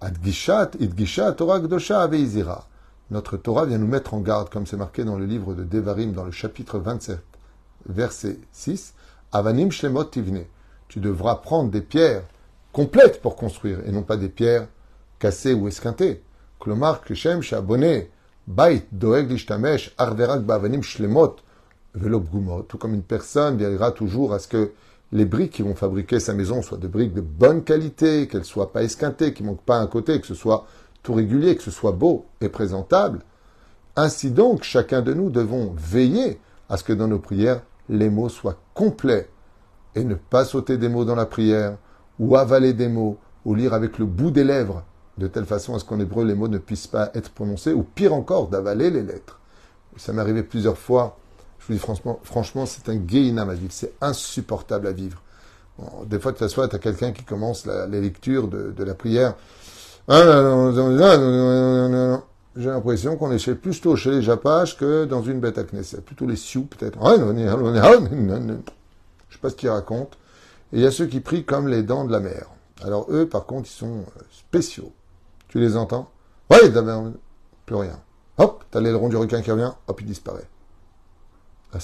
adgishat, 0.00 0.70
idgishat, 0.80 1.32
Torah 1.32 1.60
gdosha 1.60 2.00
aveizira. 2.00 2.66
Notre 3.10 3.36
Torah 3.36 3.66
vient 3.66 3.78
nous 3.78 3.86
mettre 3.86 4.14
en 4.14 4.20
garde, 4.20 4.48
comme 4.48 4.66
c'est 4.66 4.76
marqué 4.76 5.04
dans 5.04 5.16
le 5.16 5.26
livre 5.26 5.52
de 5.52 5.64
Devarim, 5.64 6.12
dans 6.12 6.24
le 6.24 6.30
chapitre 6.30 6.78
27, 6.78 7.18
verset 7.88 8.38
6. 8.52 8.94
Avanim 9.32 9.70
shlemot 9.70 10.04
tivne. 10.04 10.44
Tu 10.88 11.00
devras 11.00 11.36
prendre 11.36 11.70
des 11.70 11.82
pierres 11.82 12.22
complètes 12.72 13.20
pour 13.20 13.36
construire, 13.36 13.80
et 13.86 13.92
non 13.92 14.02
pas 14.02 14.16
des 14.16 14.28
pierres 14.28 14.66
cassées 15.18 15.54
ou 15.54 15.68
esquintées. 15.68 16.22
Klomar 16.58 17.04
kishem 17.04 17.42
shabone, 17.42 18.06
bait 18.46 18.86
doeg 18.92 19.30
lishtamesh, 19.30 19.92
arverak 19.98 20.40
bavanim 20.40 20.82
shlemot. 20.82 21.36
Tout 22.68 22.78
comme 22.78 22.94
une 22.94 23.02
personne 23.02 23.56
veillera 23.56 23.92
toujours 23.92 24.32
à 24.32 24.38
ce 24.38 24.48
que 24.48 24.72
les 25.12 25.24
briques 25.24 25.52
qui 25.52 25.62
vont 25.62 25.74
fabriquer 25.74 26.20
sa 26.20 26.34
maison 26.34 26.62
soient 26.62 26.78
de 26.78 26.86
briques 26.86 27.14
de 27.14 27.20
bonne 27.20 27.64
qualité, 27.64 28.28
qu'elles 28.28 28.44
soient 28.44 28.72
pas 28.72 28.84
esquintées, 28.84 29.34
qu'il 29.34 29.46
manque 29.46 29.62
pas 29.62 29.78
un 29.78 29.86
côté, 29.86 30.20
que 30.20 30.26
ce 30.26 30.34
soit 30.34 30.66
tout 31.02 31.14
régulier, 31.14 31.56
que 31.56 31.62
ce 31.62 31.70
soit 31.70 31.92
beau 31.92 32.26
et 32.40 32.48
présentable. 32.48 33.20
Ainsi 33.96 34.30
donc, 34.30 34.62
chacun 34.62 35.02
de 35.02 35.12
nous 35.12 35.30
devons 35.30 35.74
veiller 35.76 36.38
à 36.68 36.76
ce 36.76 36.84
que 36.84 36.92
dans 36.92 37.08
nos 37.08 37.18
prières, 37.18 37.62
les 37.88 38.08
mots 38.08 38.28
soient 38.28 38.60
complets 38.72 39.28
et 39.96 40.04
ne 40.04 40.14
pas 40.14 40.44
sauter 40.44 40.78
des 40.78 40.88
mots 40.88 41.04
dans 41.04 41.16
la 41.16 41.26
prière 41.26 41.76
ou 42.20 42.36
avaler 42.36 42.72
des 42.72 42.88
mots 42.88 43.18
ou 43.44 43.54
lire 43.54 43.74
avec 43.74 43.98
le 43.98 44.04
bout 44.04 44.30
des 44.30 44.44
lèvres 44.44 44.84
de 45.18 45.26
telle 45.26 45.44
façon 45.44 45.74
à 45.74 45.80
ce 45.80 45.84
qu'en 45.84 45.98
hébreu 45.98 46.24
les 46.24 46.34
mots 46.34 46.48
ne 46.48 46.58
puissent 46.58 46.86
pas 46.86 47.10
être 47.14 47.30
prononcés 47.30 47.72
ou 47.72 47.82
pire 47.82 48.14
encore 48.14 48.48
d'avaler 48.48 48.90
les 48.90 49.02
lettres. 49.02 49.40
Ça 49.96 50.12
m'est 50.12 50.20
arrivé 50.20 50.42
plusieurs 50.42 50.78
fois. 50.78 51.18
Je 51.60 51.66
vous 51.66 51.72
dis 51.74 51.78
franchement, 52.24 52.66
c'est 52.66 52.88
un 52.88 52.96
guéinam 52.96 53.48
à 53.48 53.54
vivre. 53.54 53.72
C'est 53.72 53.92
insupportable 54.00 54.86
à 54.86 54.92
vivre. 54.92 55.22
des 56.06 56.18
fois, 56.18 56.32
tu 56.32 56.38
t'assois, 56.40 56.68
tu 56.68 56.76
as 56.76 56.78
quelqu'un 56.78 57.12
qui 57.12 57.22
commence 57.22 57.66
la, 57.66 57.86
lecture 57.86 58.48
de, 58.48 58.72
de 58.76 58.84
la 58.84 58.94
prière. 58.94 59.34
J'ai 62.56 62.68
l'impression 62.68 63.16
qu'on 63.16 63.30
est 63.30 63.38
chez, 63.38 63.54
plutôt 63.54 63.94
chez 63.94 64.10
les 64.10 64.22
Japaches 64.22 64.76
que 64.76 65.04
dans 65.04 65.22
une 65.22 65.38
bête 65.38 65.58
à 65.58 65.64
Knesset. 65.64 66.00
Plutôt 66.00 66.26
les 66.26 66.36
Sioux, 66.36 66.64
peut-être. 66.64 66.98
Je 69.28 69.34
sais 69.34 69.40
pas 69.40 69.50
ce 69.50 69.54
qu'ils 69.54 69.68
racontent. 69.68 70.16
Et 70.72 70.78
il 70.78 70.82
y 70.82 70.86
a 70.86 70.90
ceux 70.90 71.06
qui 71.06 71.20
prient 71.20 71.44
comme 71.44 71.68
les 71.68 71.82
dents 71.82 72.04
de 72.04 72.12
la 72.12 72.20
mer. 72.20 72.46
Alors 72.82 73.06
eux, 73.10 73.28
par 73.28 73.46
contre, 73.46 73.68
ils 73.68 73.76
sont 73.76 74.04
spéciaux. 74.32 74.92
Tu 75.48 75.60
les 75.60 75.76
entends 75.76 76.10
Oui, 76.50 76.58
plus 77.66 77.76
rien. 77.76 78.00
Hop, 78.38 78.64
t'as 78.70 78.80
l'aileron 78.80 79.08
du 79.08 79.16
requin 79.16 79.42
qui 79.42 79.50
revient, 79.50 79.72
hop, 79.86 80.00
il 80.00 80.06
disparaît. 80.06 80.48
À. 81.72 81.78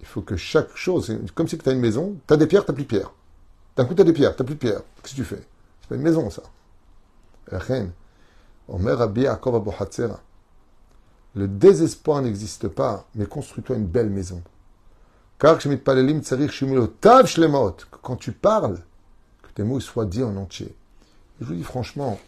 Il 0.00 0.06
faut 0.06 0.22
que 0.22 0.36
chaque 0.36 0.74
chose, 0.76 1.14
comme 1.34 1.48
si 1.48 1.58
tu 1.58 1.68
as 1.68 1.72
une 1.72 1.80
maison, 1.80 2.16
tu 2.26 2.34
as 2.34 2.36
des 2.36 2.46
pierres, 2.46 2.64
tu 2.64 2.72
plus 2.72 2.84
de 2.84 2.88
pierres. 2.88 3.12
D'un 3.76 3.84
coup, 3.84 3.94
tu 3.94 4.00
as 4.00 4.04
des 4.04 4.12
pierres, 4.12 4.34
tu 4.34 4.44
plus 4.44 4.54
de 4.54 4.60
pierres. 4.60 4.82
Qu'est-ce 5.02 5.14
que 5.14 5.20
tu 5.20 5.24
fais? 5.24 5.42
C'est 5.80 5.88
pas 5.88 5.94
une 5.96 6.02
maison, 6.02 6.30
ça. 6.30 6.42
Le 11.34 11.48
désespoir 11.48 12.22
n'existe 12.22 12.68
pas, 12.68 13.06
mais 13.14 13.26
construis-toi 13.26 13.76
une 13.76 13.86
belle 13.86 14.10
maison. 14.10 14.42
Car 15.38 15.58
quand 18.02 18.16
tu 18.16 18.32
parles, 18.32 18.78
que 19.42 19.52
tes 19.54 19.62
mots 19.62 19.80
soient 19.80 20.06
dits 20.06 20.22
en 20.22 20.36
entier. 20.36 20.74
je 21.40 21.46
vous 21.46 21.54
dis 21.54 21.62
franchement, 21.62 22.18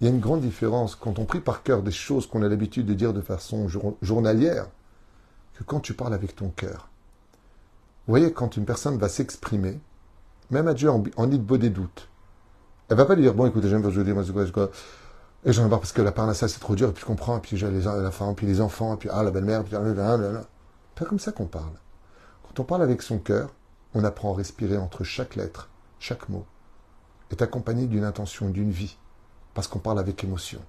il 0.00 0.06
y 0.06 0.10
a 0.10 0.12
une 0.12 0.20
grande 0.20 0.40
différence 0.40 0.94
quand 0.94 1.18
on 1.18 1.24
prie 1.24 1.40
par 1.40 1.62
cœur 1.62 1.82
des 1.82 1.90
choses 1.90 2.26
qu'on 2.26 2.42
a 2.42 2.48
l'habitude 2.48 2.86
de 2.86 2.94
dire 2.94 3.12
de 3.12 3.20
façon 3.20 3.68
journalière, 4.00 4.68
que 5.54 5.64
quand 5.64 5.80
tu 5.80 5.92
parles 5.92 6.14
avec 6.14 6.34
ton 6.34 6.48
cœur. 6.48 6.88
Vous 8.06 8.12
voyez, 8.12 8.32
quand 8.32 8.56
une 8.56 8.64
personne 8.64 8.96
va 8.96 9.08
s'exprimer, 9.08 9.78
même 10.50 10.68
à 10.68 10.74
Dieu 10.74 10.90
en, 10.90 11.02
en 11.16 11.26
beau 11.26 11.58
des 11.58 11.70
doutes, 11.70 12.08
elle 12.88 12.96
va 12.96 13.04
pas 13.04 13.14
lui 13.14 13.22
dire, 13.22 13.34
bon, 13.34 13.46
écoutez, 13.46 13.68
j'aime 13.68 13.88
je 13.88 14.00
dis, 14.00 14.12
moi, 14.12 14.24
quoi, 14.24 14.46
quoi. 14.50 14.70
Et 15.44 15.52
j'en 15.52 15.66
ai 15.66 15.68
marre 15.68 15.80
parce 15.80 15.92
que 15.92 16.02
la 16.02 16.34
ça, 16.34 16.48
c'est 16.48 16.58
trop 16.58 16.74
dur, 16.74 16.88
et 16.88 16.92
puis 16.92 17.02
je 17.02 17.06
comprends, 17.06 17.36
et 17.38 17.40
puis 17.40 17.56
j'ai 17.56 17.70
les, 17.70 17.82
la 17.82 18.10
femme, 18.10 18.34
puis 18.34 18.46
les 18.46 18.60
enfants, 18.60 18.94
et 18.94 18.96
puis, 18.96 19.08
ah, 19.12 19.22
la 19.22 19.30
belle-mère, 19.30 19.64
puis, 19.64 19.72
là, 19.72 20.42
Pas 20.96 21.04
comme 21.04 21.18
ça 21.18 21.30
qu'on 21.30 21.46
parle. 21.46 21.72
Quand 22.42 22.60
on 22.60 22.64
parle 22.64 22.82
avec 22.82 23.02
son 23.02 23.18
cœur, 23.18 23.50
on 23.94 24.02
apprend 24.02 24.32
à 24.32 24.36
respirer 24.36 24.76
entre 24.76 25.04
chaque 25.04 25.36
lettre, 25.36 25.68
chaque 25.98 26.28
mot, 26.28 26.46
est 27.30 27.42
accompagné 27.42 27.86
d'une 27.86 28.04
intention, 28.04 28.50
d'une 28.50 28.70
vie, 28.70 28.98
parce 29.54 29.68
qu'on 29.68 29.78
parle 29.78 29.98
avec 29.98 30.22
émotion. 30.24 30.60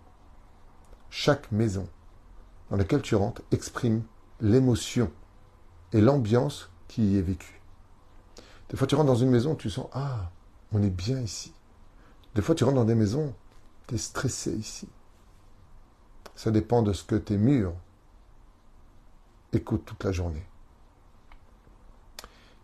Chaque 1.10 1.52
maison 1.52 1.88
dans 2.70 2.78
laquelle 2.78 3.02
tu 3.02 3.16
rentres 3.16 3.42
exprime 3.52 4.04
l'émotion 4.40 5.12
et 5.94 6.02
l'ambiance 6.02 6.70
qui 6.88 7.14
y 7.14 7.18
est 7.18 7.22
vécue. 7.22 7.62
Des 8.70 8.78
fois, 8.78 8.88
tu 8.88 8.96
rentres 8.96 9.08
dans 9.08 9.16
une 9.16 9.30
maison, 9.30 9.56
tu 9.56 9.70
sens, 9.70 9.88
ah, 9.94 10.32
on 10.72 10.82
est 10.82 10.90
bien 10.90 11.20
ici. 11.20 11.54
Des 12.36 12.42
fois, 12.42 12.56
tu 12.56 12.64
rentres 12.64 12.78
dans 12.78 12.86
des 12.86 12.96
maisons, 12.96 13.34
tu 13.88 13.96
es 13.96 13.98
stressé 13.98 14.52
ici. 14.54 14.88
Ça 16.36 16.52
dépend 16.52 16.82
de 16.82 16.94
ce 16.94 17.04
que 17.04 17.16
tes 17.16 17.38
murs 17.38 17.74
écoutent 19.52 19.86
toute 19.86 20.04
la 20.04 20.14
journée. 20.14 20.46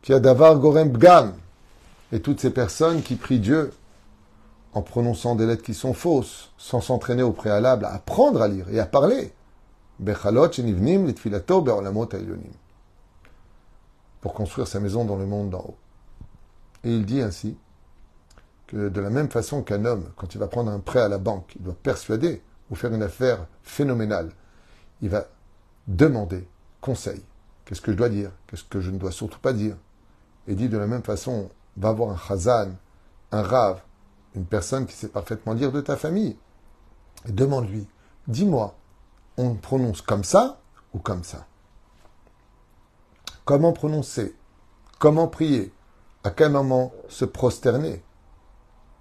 Qui 0.01 0.13
a 0.13 0.19
davar 0.19 0.57
gorem 0.57 0.89
bgam. 0.89 1.35
Et 2.13 2.21
toutes 2.21 2.39
ces 2.39 2.51
personnes 2.51 3.01
qui 3.01 3.17
prient 3.17 3.41
Dieu 3.41 3.73
en 4.77 4.83
prononçant 4.83 5.33
des 5.33 5.47
lettres 5.47 5.63
qui 5.63 5.73
sont 5.73 5.93
fausses, 5.93 6.53
sans 6.57 6.81
s'entraîner 6.81 7.23
au 7.23 7.31
préalable 7.31 7.85
à 7.85 7.95
apprendre 7.95 8.43
à 8.43 8.47
lire 8.47 8.69
et 8.69 8.79
à 8.79 8.85
parler. 8.85 9.33
Pour 14.21 14.33
construire 14.35 14.67
sa 14.67 14.79
maison 14.79 15.03
dans 15.03 15.15
le 15.15 15.25
monde 15.25 15.49
d'en 15.49 15.61
haut. 15.61 15.77
Et 16.83 16.93
il 16.93 17.07
dit 17.07 17.21
ainsi 17.21 17.57
que 18.67 18.89
de 18.89 19.01
la 19.01 19.09
même 19.09 19.31
façon 19.31 19.63
qu'un 19.63 19.83
homme, 19.85 20.11
quand 20.15 20.35
il 20.35 20.37
va 20.37 20.47
prendre 20.47 20.69
un 20.69 20.79
prêt 20.79 21.01
à 21.01 21.07
la 21.07 21.17
banque, 21.17 21.53
il 21.55 21.63
doit 21.63 21.77
persuader 21.81 22.43
ou 22.69 22.75
faire 22.75 22.93
une 22.93 23.01
affaire 23.01 23.47
phénoménale, 23.63 24.31
il 25.01 25.09
va 25.09 25.25
demander 25.87 26.47
conseil. 26.81 27.23
Qu'est-ce 27.65 27.81
que 27.81 27.91
je 27.91 27.97
dois 27.97 28.09
dire? 28.09 28.29
Qu'est-ce 28.45 28.63
que 28.63 28.79
je 28.79 28.91
ne 28.91 28.99
dois 28.99 29.11
surtout 29.11 29.39
pas 29.39 29.53
dire? 29.53 29.75
Et 30.47 30.53
dit 30.53 30.69
de 30.69 30.77
la 30.77 30.85
même 30.85 31.03
façon, 31.03 31.49
va 31.77 31.91
voir 31.93 32.11
un 32.11 32.17
chazan, 32.17 32.73
un 33.31 33.41
rave, 33.41 33.81
une 34.37 34.45
personne 34.45 34.85
qui 34.85 34.95
sait 34.95 35.07
parfaitement 35.07 35.53
lire 35.53 35.71
de 35.71 35.81
ta 35.81 35.97
famille, 35.97 36.37
demande-lui, 37.27 37.87
dis-moi, 38.27 38.75
on 39.35 39.55
prononce 39.55 40.01
comme 40.01 40.23
ça 40.23 40.61
ou 40.93 40.99
comme 40.99 41.23
ça? 41.23 41.47
Comment 43.45 43.73
prononcer? 43.73 44.35
Comment 44.99 45.27
prier? 45.27 45.73
À 46.23 46.29
quel 46.29 46.51
moment 46.51 46.93
se 47.09 47.25
prosterner? 47.25 48.03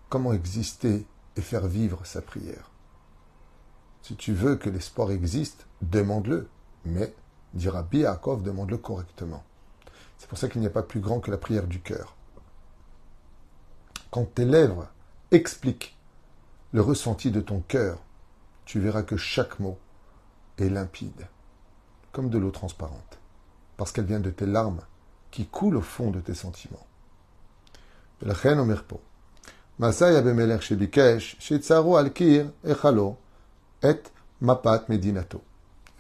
Comment 0.09 0.33
exister 0.33 1.07
et 1.37 1.41
faire 1.41 1.67
vivre 1.67 2.07
sa 2.07 2.23
prière? 2.23 2.71
Si 4.03 4.17
tu 4.17 4.33
veux 4.33 4.57
que 4.57 4.71
l'espoir 4.71 5.11
existe, 5.11 5.67
demande-le. 5.83 6.49
Mais, 6.85 7.13
dira 7.53 7.83
Biakov, 7.83 8.43
demande-le 8.43 8.79
correctement. 8.79 9.43
C'est 10.17 10.29
pour 10.29 10.39
ça 10.39 10.49
qu'il 10.49 10.61
n'y 10.61 10.67
a 10.67 10.71
pas 10.71 10.83
plus 10.83 11.01
grand 11.01 11.21
que 11.21 11.31
la 11.31 11.39
prière 11.39 11.67
du 11.67 11.81
cœur. 11.81 12.15
Quand 14.11 14.25
tes 14.25 14.45
lèvres 14.45 14.89
expliquent 15.31 15.97
le 16.73 16.81
ressenti 16.81 17.31
de 17.31 17.41
ton 17.41 17.61
cœur, 17.61 17.99
tu 18.65 18.81
verras 18.81 19.03
que 19.03 19.17
chaque 19.17 19.59
mot 19.61 19.79
est 20.59 20.69
limpide, 20.69 21.29
comme 22.13 22.31
de 22.31 22.39
l'eau 22.39 22.51
transparente, 22.51 23.19
parce 23.77 23.93
qu'elle 23.93 24.05
vient 24.05 24.21
de 24.21 24.31
tes 24.31 24.47
larmes 24.47 24.83
qui 25.31 25.47
coulent 25.47 25.77
au 25.77 25.83
fond 25.83 26.11
de 26.11 26.21
tes 26.21 26.35
sentiments. 26.35 26.87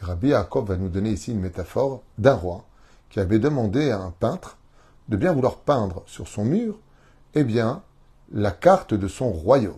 Rabbi 0.00 0.28
Yaakov 0.28 0.68
va 0.68 0.76
nous 0.76 0.88
donner 0.88 1.10
ici 1.10 1.32
une 1.32 1.40
métaphore 1.40 2.02
d'un 2.18 2.34
roi 2.34 2.64
qui 3.10 3.20
avait 3.20 3.38
demandé 3.38 3.90
à 3.90 4.00
un 4.00 4.10
peintre 4.10 4.56
de 5.08 5.16
bien 5.16 5.32
vouloir 5.32 5.58
peindre 5.58 6.02
sur 6.06 6.28
son 6.28 6.44
mur, 6.44 6.78
eh 7.34 7.44
bien, 7.44 7.82
la 8.32 8.50
carte 8.50 8.94
de 8.94 9.08
son 9.08 9.30
royaume. 9.30 9.74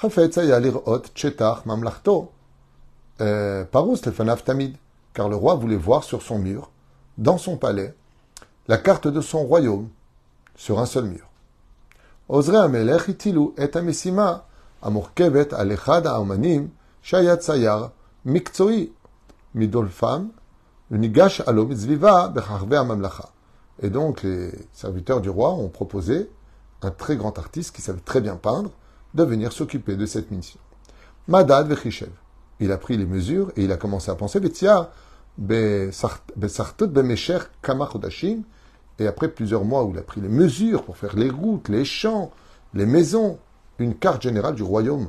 Chafetz 0.00 0.38
aya 0.38 0.60
lirot 0.60 1.02
chetach 1.14 1.64
mamlachto. 1.66 2.30
Euh, 3.20 3.64
Parous 3.64 3.98
lefanav 4.04 4.42
tamid. 4.42 4.76
Car 5.14 5.28
le 5.28 5.36
roi 5.36 5.54
voulait 5.56 5.76
voir 5.76 6.04
sur 6.04 6.22
son 6.22 6.38
mur, 6.38 6.70
dans 7.18 7.36
son 7.36 7.58
palais, 7.58 7.94
la 8.66 8.78
carte 8.78 9.08
de 9.08 9.20
son 9.20 9.44
royaume, 9.44 9.88
sur 10.56 10.78
un 10.78 10.86
seul 10.86 11.04
mur. 11.04 11.28
Ozre 12.28 12.56
amelech 12.56 13.08
itilu 13.08 13.52
et 13.58 13.76
amesima 13.76 14.46
amurkevet 14.80 15.52
alechad 15.52 16.06
haomanim 16.06 16.70
shayat 17.02 17.42
sayar 17.42 17.90
miktsoi 18.24 18.92
midolfam 19.54 20.30
unigash 20.90 21.42
alo 21.46 21.66
mitzviva 21.66 22.28
bechachve. 22.28 23.26
Et 23.82 23.90
donc 23.90 24.22
les 24.22 24.50
serviteurs 24.72 25.20
du 25.20 25.28
roi 25.28 25.50
ont 25.50 25.68
proposé 25.68 26.30
un 26.82 26.90
très 26.90 27.16
grand 27.16 27.38
artiste 27.38 27.74
qui 27.74 27.82
savait 27.82 28.00
très 28.00 28.20
bien 28.20 28.36
peindre 28.36 28.70
de 29.14 29.24
venir 29.24 29.52
s'occuper 29.52 29.96
de 29.96 30.06
cette 30.06 30.30
mission. 30.30 30.60
Madad 31.28 31.68
vechishev. 31.68 32.10
Il 32.60 32.72
a 32.72 32.78
pris 32.78 32.96
les 32.96 33.06
mesures 33.06 33.52
et 33.56 33.64
il 33.64 33.72
a 33.72 33.76
commencé 33.76 34.10
à 34.10 34.14
penser, 34.14 34.40
et 38.98 39.06
après 39.06 39.28
plusieurs 39.28 39.64
mois 39.64 39.84
où 39.84 39.90
il 39.90 39.98
a 39.98 40.02
pris 40.02 40.20
les 40.20 40.28
mesures 40.28 40.84
pour 40.84 40.96
faire 40.96 41.16
les 41.16 41.30
routes, 41.30 41.68
les 41.68 41.84
champs, 41.84 42.30
les 42.74 42.86
maisons, 42.86 43.38
une 43.78 43.96
carte 43.96 44.22
générale 44.22 44.54
du 44.54 44.62
royaume, 44.62 45.08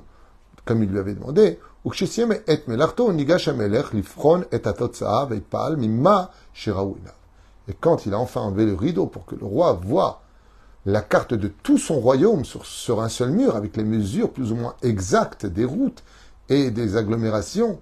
comme 0.65 0.83
il 0.83 0.89
lui 0.89 0.99
avait 0.99 1.13
demandé, 1.13 1.59
et 1.85 1.89
quand 7.79 8.05
il 8.05 8.13
a 8.13 8.19
enfin 8.19 8.41
enlevé 8.41 8.65
le 8.65 8.73
rideau 8.73 9.07
pour 9.07 9.25
que 9.25 9.35
le 9.35 9.45
roi 9.45 9.73
voit 9.73 10.22
la 10.85 11.01
carte 11.01 11.33
de 11.33 11.47
tout 11.47 11.77
son 11.77 11.99
royaume 11.99 12.43
sur, 12.45 13.01
un 13.01 13.09
seul 13.09 13.31
mur, 13.31 13.55
avec 13.55 13.77
les 13.77 13.83
mesures 13.83 14.31
plus 14.31 14.51
ou 14.51 14.55
moins 14.55 14.75
exactes 14.81 15.45
des 15.45 15.65
routes 15.65 16.03
et 16.49 16.71
des 16.71 16.97
agglomérations, 16.97 17.79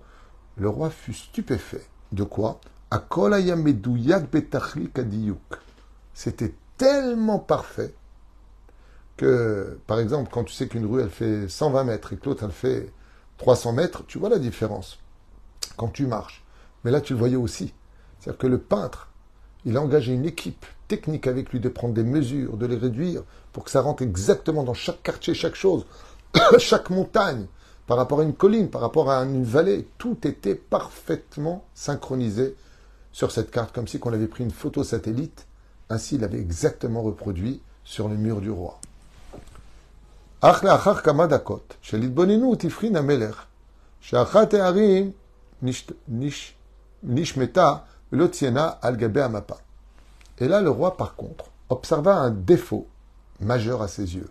le 0.57 0.69
roi 0.69 0.89
fut 0.89 1.13
stupéfait. 1.13 1.85
De 2.11 2.23
quoi? 2.23 2.59
C'était 6.13 6.53
tellement 6.77 7.39
parfait 7.39 7.95
que, 9.17 9.79
par 9.87 9.99
exemple, 9.99 10.29
quand 10.31 10.43
tu 10.43 10.53
sais 10.53 10.67
qu'une 10.67 10.85
rue, 10.85 11.01
elle 11.01 11.09
fait 11.09 11.47
120 11.47 11.83
mètres 11.85 12.13
et 12.13 12.17
que 12.17 12.25
l'autre, 12.25 12.43
elle 12.43 12.51
fait 12.51 12.91
300 13.37 13.73
mètres, 13.73 14.05
tu 14.05 14.19
vois 14.19 14.29
la 14.29 14.39
différence 14.39 14.99
quand 15.77 15.89
tu 15.89 16.05
marches. 16.05 16.43
Mais 16.83 16.91
là, 16.91 17.01
tu 17.01 17.13
le 17.13 17.19
voyais 17.19 17.35
aussi. 17.35 17.73
C'est-à-dire 18.19 18.39
que 18.39 18.47
le 18.47 18.59
peintre, 18.59 19.09
il 19.65 19.77
a 19.77 19.81
engagé 19.81 20.13
une 20.13 20.25
équipe 20.25 20.65
technique 20.91 21.25
avec 21.25 21.51
lui 21.51 21.61
de 21.61 21.69
prendre 21.69 21.93
des 21.93 22.03
mesures, 22.03 22.57
de 22.57 22.65
les 22.65 22.75
réduire 22.75 23.23
pour 23.53 23.63
que 23.63 23.71
ça 23.71 23.79
rentre 23.79 24.03
exactement 24.03 24.63
dans 24.63 24.73
chaque 24.73 25.01
quartier, 25.01 25.33
chaque 25.33 25.55
chose, 25.55 25.85
chaque 26.57 26.89
montagne, 26.89 27.45
par 27.87 27.95
rapport 27.95 28.19
à 28.19 28.23
une 28.23 28.33
colline, 28.33 28.69
par 28.69 28.81
rapport 28.81 29.09
à 29.09 29.23
une 29.23 29.45
vallée. 29.45 29.87
Tout 29.97 30.17
était 30.27 30.55
parfaitement 30.55 31.63
synchronisé 31.73 32.57
sur 33.13 33.31
cette 33.31 33.51
carte, 33.51 33.73
comme 33.73 33.87
si 33.87 34.01
on 34.03 34.11
avait 34.11 34.27
pris 34.27 34.43
une 34.43 34.51
photo 34.51 34.83
satellite. 34.83 35.47
Ainsi, 35.89 36.15
il 36.15 36.25
avait 36.25 36.39
exactement 36.39 37.01
reproduit 37.01 37.61
sur 37.85 38.09
le 38.09 38.17
mur 38.17 38.41
du 38.41 38.51
roi. 38.51 38.77
Et 50.41 50.47
là, 50.47 50.59
le 50.59 50.71
roi, 50.71 50.97
par 50.97 51.15
contre, 51.15 51.45
observa 51.69 52.15
un 52.15 52.31
défaut 52.31 52.87
majeur 53.39 53.83
à 53.83 53.87
ses 53.87 54.15
yeux. 54.15 54.29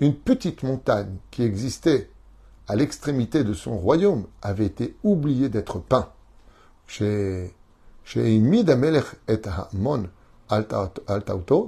Une 0.00 0.14
petite 0.14 0.62
montagne 0.62 1.16
qui 1.30 1.42
existait 1.42 2.10
à 2.68 2.76
l'extrémité 2.76 3.42
de 3.42 3.54
son 3.54 3.76
royaume 3.78 4.26
avait 4.42 4.66
été 4.66 4.96
oubliée 5.02 5.48
d'être 5.48 5.78
peint. 5.78 6.10
Chez 6.86 7.54
et 8.16 8.38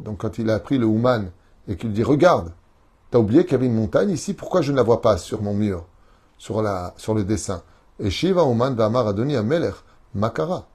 donc 0.04 0.18
quand 0.18 0.38
il 0.38 0.50
a 0.50 0.60
pris 0.60 0.76
le 0.76 0.84
Ouman 0.84 1.30
et 1.66 1.76
qu'il 1.76 1.94
dit 1.94 2.02
Regarde, 2.02 2.52
t'as 3.10 3.18
oublié 3.18 3.44
qu'il 3.44 3.52
y 3.52 3.54
avait 3.54 3.66
une 3.66 3.74
montagne 3.74 4.10
ici, 4.10 4.34
pourquoi 4.34 4.60
je 4.60 4.70
ne 4.70 4.76
la 4.76 4.82
vois 4.82 5.00
pas 5.00 5.16
sur 5.16 5.40
mon 5.40 5.54
mur, 5.54 5.86
sur, 6.36 6.60
le 6.60 7.22
dessin? 7.22 7.62
Et 8.00 8.10
Shiva 8.10 8.44
Ouman 8.44 8.74
Vamar 8.74 9.08
Adoni 9.08 9.34
Amelech 9.34 9.76
Makara. 10.14 10.68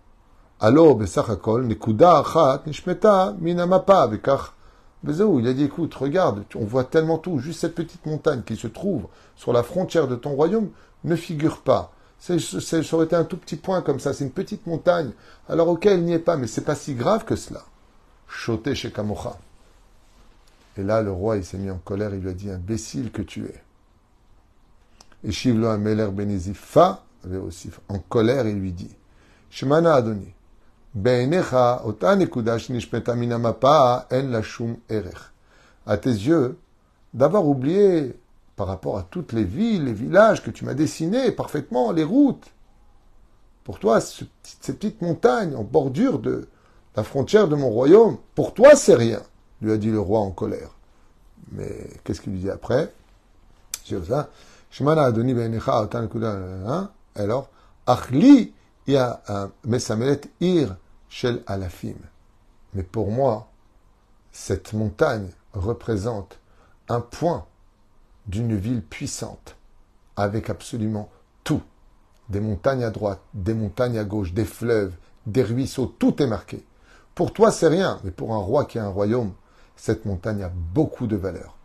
Alors, 0.63 0.95
Besachakol, 0.95 1.65
Nekuda 1.65 2.19
Achat, 2.19 2.61
Nishmeta, 2.67 3.35
Minamapa, 3.39 4.05
Bekach. 4.05 4.53
il 5.03 5.47
a 5.47 5.53
dit, 5.53 5.63
écoute, 5.63 5.95
regarde, 5.95 6.43
on 6.53 6.65
voit 6.65 6.83
tellement 6.83 7.17
tout, 7.17 7.39
juste 7.39 7.61
cette 7.61 7.73
petite 7.73 8.05
montagne 8.05 8.43
qui 8.43 8.55
se 8.55 8.67
trouve 8.67 9.07
sur 9.35 9.53
la 9.53 9.63
frontière 9.63 10.07
de 10.07 10.15
ton 10.15 10.35
royaume 10.35 10.69
ne 11.03 11.15
figure 11.15 11.61
pas. 11.61 11.91
Ça 12.19 12.35
aurait 12.93 13.05
été 13.05 13.15
un 13.15 13.23
tout 13.23 13.37
petit 13.37 13.55
point 13.55 13.81
comme 13.81 13.99
ça, 13.99 14.13
c'est 14.13 14.23
une 14.23 14.29
petite 14.29 14.67
montagne. 14.67 15.09
Alors, 15.49 15.67
ok, 15.67 15.87
elle 15.87 16.03
n'y 16.03 16.13
est 16.13 16.19
pas, 16.19 16.37
mais 16.37 16.45
c'est 16.45 16.61
pas 16.61 16.75
si 16.75 16.93
grave 16.93 17.25
que 17.25 17.35
cela. 17.35 17.63
Choté 18.27 18.75
chez 18.75 18.91
Kamocha. 18.91 19.39
Et 20.77 20.83
là, 20.83 21.01
le 21.01 21.11
roi, 21.11 21.37
il 21.37 21.43
s'est 21.43 21.57
mis 21.57 21.71
en 21.71 21.79
colère, 21.79 22.13
il 22.13 22.21
lui 22.21 22.29
a 22.29 22.33
dit, 22.33 22.51
imbécile 22.51 23.11
que 23.11 23.23
tu 23.23 23.45
es. 23.45 23.63
Et 25.23 25.31
Shivlo 25.31 25.69
Ameler 25.69 26.09
Benizifa, 26.11 27.03
aussi 27.43 27.71
en 27.89 27.97
colère, 27.97 28.47
il 28.47 28.59
lui 28.59 28.73
dit, 28.73 28.95
Shemana 29.49 29.95
Adoni, 29.95 30.31
à 35.85 35.97
tes 35.97 36.09
yeux, 36.09 36.57
d'avoir 37.13 37.47
oublié 37.47 38.13
par 38.55 38.67
rapport 38.67 38.97
à 38.97 39.03
toutes 39.03 39.33
les 39.33 39.43
villes, 39.43 39.85
les 39.85 39.93
villages 39.93 40.43
que 40.43 40.51
tu 40.51 40.65
m'as 40.65 40.73
dessinés 40.73 41.31
parfaitement, 41.31 41.91
les 41.91 42.03
routes. 42.03 42.45
Pour 43.63 43.79
toi, 43.79 44.01
cette 44.01 44.27
petite 44.77 45.01
montagne 45.01 45.55
en 45.55 45.63
bordure 45.63 46.19
de 46.19 46.47
la 46.95 47.03
frontière 47.03 47.47
de 47.47 47.55
mon 47.55 47.69
royaume, 47.69 48.17
pour 48.35 48.53
toi, 48.53 48.75
c'est 48.75 48.95
rien, 48.95 49.21
lui 49.61 49.71
a 49.71 49.77
dit 49.77 49.91
le 49.91 49.99
roi 49.99 50.19
en 50.19 50.31
colère. 50.31 50.71
Mais 51.53 51.87
qu'est-ce 52.03 52.19
qu'il 52.21 52.33
lui 52.33 52.39
dit 52.39 52.49
après? 52.49 52.93
Alors, 57.15 57.49
Achli, 57.87 58.53
il 58.87 58.93
y 58.93 58.97
a 58.97 59.21
Mesamelet 59.65 60.21
Ir 60.39 60.75
Shel 61.11 61.43
Alafim. 61.45 61.97
Mais 62.73 62.83
pour 62.83 63.11
moi, 63.11 63.49
cette 64.31 64.71
montagne 64.71 65.29
représente 65.51 66.39
un 66.87 67.01
point 67.01 67.45
d'une 68.27 68.55
ville 68.55 68.81
puissante, 68.81 69.57
avec 70.15 70.49
absolument 70.49 71.09
tout. 71.43 71.61
Des 72.29 72.39
montagnes 72.39 72.85
à 72.85 72.91
droite, 72.91 73.19
des 73.33 73.53
montagnes 73.53 73.99
à 73.99 74.05
gauche, 74.05 74.33
des 74.33 74.45
fleuves, 74.45 74.95
des 75.25 75.43
ruisseaux, 75.43 75.85
tout 75.85 76.23
est 76.23 76.27
marqué. 76.27 76.65
Pour 77.13 77.33
toi, 77.33 77.51
c'est 77.51 77.67
rien, 77.67 77.99
mais 78.05 78.11
pour 78.11 78.33
un 78.33 78.37
roi 78.37 78.63
qui 78.63 78.79
a 78.79 78.85
un 78.85 78.89
royaume, 78.89 79.33
cette 79.75 80.05
montagne 80.05 80.43
a 80.43 80.49
beaucoup 80.49 81.07
de 81.07 81.17
valeur. 81.17 81.57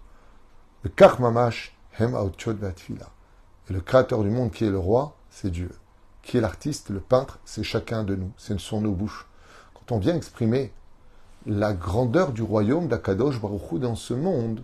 Le 0.83 0.91
Karmamash 0.91 1.79
Hem 1.99 2.17
Et 2.19 3.73
le 3.73 3.81
créateur 3.81 4.23
du 4.25 4.31
monde 4.31 4.51
qui 4.51 4.65
est 4.65 4.71
le 4.71 4.79
roi, 4.79 5.15
c'est 5.31 5.51
Dieu. 5.51 5.71
Qui 6.23 6.37
est 6.37 6.41
l'artiste, 6.41 6.91
le 6.91 7.01
peintre, 7.01 7.39
c'est 7.45 7.63
chacun 7.63 8.03
de 8.03 8.17
nous. 8.17 8.33
Ce 8.37 8.59
sont 8.59 8.81
nos 8.81 8.93
bouches 8.93 9.27
on 9.91 9.99
vient 9.99 10.17
exprimer 10.17 10.73
la 11.47 11.73
grandeur 11.73 12.33
du 12.33 12.43
royaume 12.43 12.89
d'Akadosh 12.89 13.41
Baruchou 13.41 13.79
dans 13.79 13.95
ce 13.95 14.15
monde, 14.15 14.63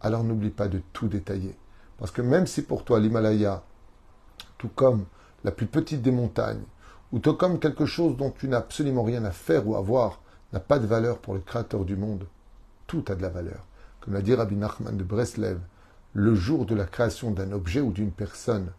alors 0.00 0.24
n'oublie 0.24 0.50
pas 0.50 0.68
de 0.68 0.82
tout 0.92 1.08
détailler. 1.08 1.56
Parce 1.98 2.10
que 2.10 2.22
même 2.22 2.46
si 2.46 2.62
pour 2.62 2.84
toi 2.84 3.00
l'Himalaya, 3.00 3.62
tout 4.58 4.68
comme 4.68 5.04
la 5.44 5.50
plus 5.50 5.66
petite 5.66 6.02
des 6.02 6.10
montagnes, 6.10 6.62
ou 7.12 7.18
tout 7.18 7.34
comme 7.34 7.58
quelque 7.58 7.86
chose 7.86 8.16
dont 8.16 8.30
tu 8.30 8.48
n'as 8.48 8.58
absolument 8.58 9.02
rien 9.02 9.24
à 9.24 9.30
faire 9.30 9.66
ou 9.66 9.74
à 9.76 9.80
voir, 9.80 10.20
n'a 10.52 10.60
pas 10.60 10.78
de 10.78 10.86
valeur 10.86 11.18
pour 11.18 11.34
le 11.34 11.40
Créateur 11.40 11.84
du 11.84 11.96
monde, 11.96 12.26
tout 12.86 13.04
a 13.08 13.14
de 13.14 13.22
la 13.22 13.28
valeur. 13.28 13.64
Comme 14.00 14.14
l'a 14.14 14.22
dit 14.22 14.34
Rabbi 14.34 14.56
Nachman 14.56 14.96
de 14.96 15.04
Breslev, 15.04 15.60
le 16.12 16.34
jour 16.34 16.66
de 16.66 16.74
la 16.74 16.84
création 16.84 17.30
d'un 17.30 17.52
objet 17.52 17.80
ou 17.80 17.92
d'une 17.92 18.12
personne 18.12 18.70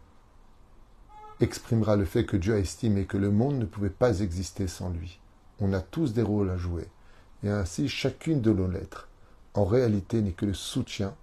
exprimera 1.40 1.96
le 1.96 2.04
fait 2.04 2.26
que 2.26 2.36
Dieu 2.36 2.54
a 2.54 2.58
estimé 2.58 3.06
que 3.06 3.16
le 3.16 3.30
monde 3.30 3.58
ne 3.58 3.64
pouvait 3.64 3.88
pas 3.88 4.20
exister 4.20 4.66
sans 4.66 4.90
lui. 4.90 5.20
On 5.60 5.72
a 5.72 5.80
tous 5.80 6.12
des 6.12 6.22
rôles 6.22 6.50
à 6.50 6.56
jouer. 6.56 6.88
Et 7.42 7.48
ainsi, 7.48 7.88
chacune 7.88 8.40
de 8.40 8.52
nos 8.52 8.68
lettres, 8.68 9.08
en 9.54 9.64
réalité, 9.64 10.22
n'est 10.22 10.32
que 10.32 10.46
le 10.46 10.54
soutien 10.54 11.14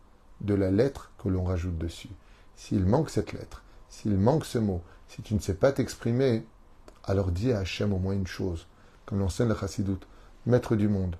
de 0.42 0.54
la 0.54 0.72
lettre 0.72 1.12
que 1.18 1.30
l'on 1.30 1.44
rajoute 1.44 1.78
dessus. 1.78 2.10
S'il 2.56 2.86
manque 2.86 3.10
cette 3.10 3.34
lettre, 3.34 3.64
s'il 3.90 4.18
manque 4.18 4.46
ce 4.46 4.58
mot, 4.58 4.82
si 5.08 5.22
tu 5.22 5.34
ne 5.34 5.40
sais 5.40 5.54
pas 5.54 5.72
t'exprimer, 5.72 6.46
alors 7.04 7.32
dis 7.32 7.52
à 7.52 7.60
Hachem 7.60 7.94
au 7.94 8.00
moins 8.00 8.14
une 8.14 8.28
chose, 8.28 8.68
comme 9.06 9.20
l'enseigne 9.20 9.48
le 9.48 9.56
Chassidut, 9.56 10.06
maître 10.46 10.76
du 10.76 10.88
monde. 10.88 11.16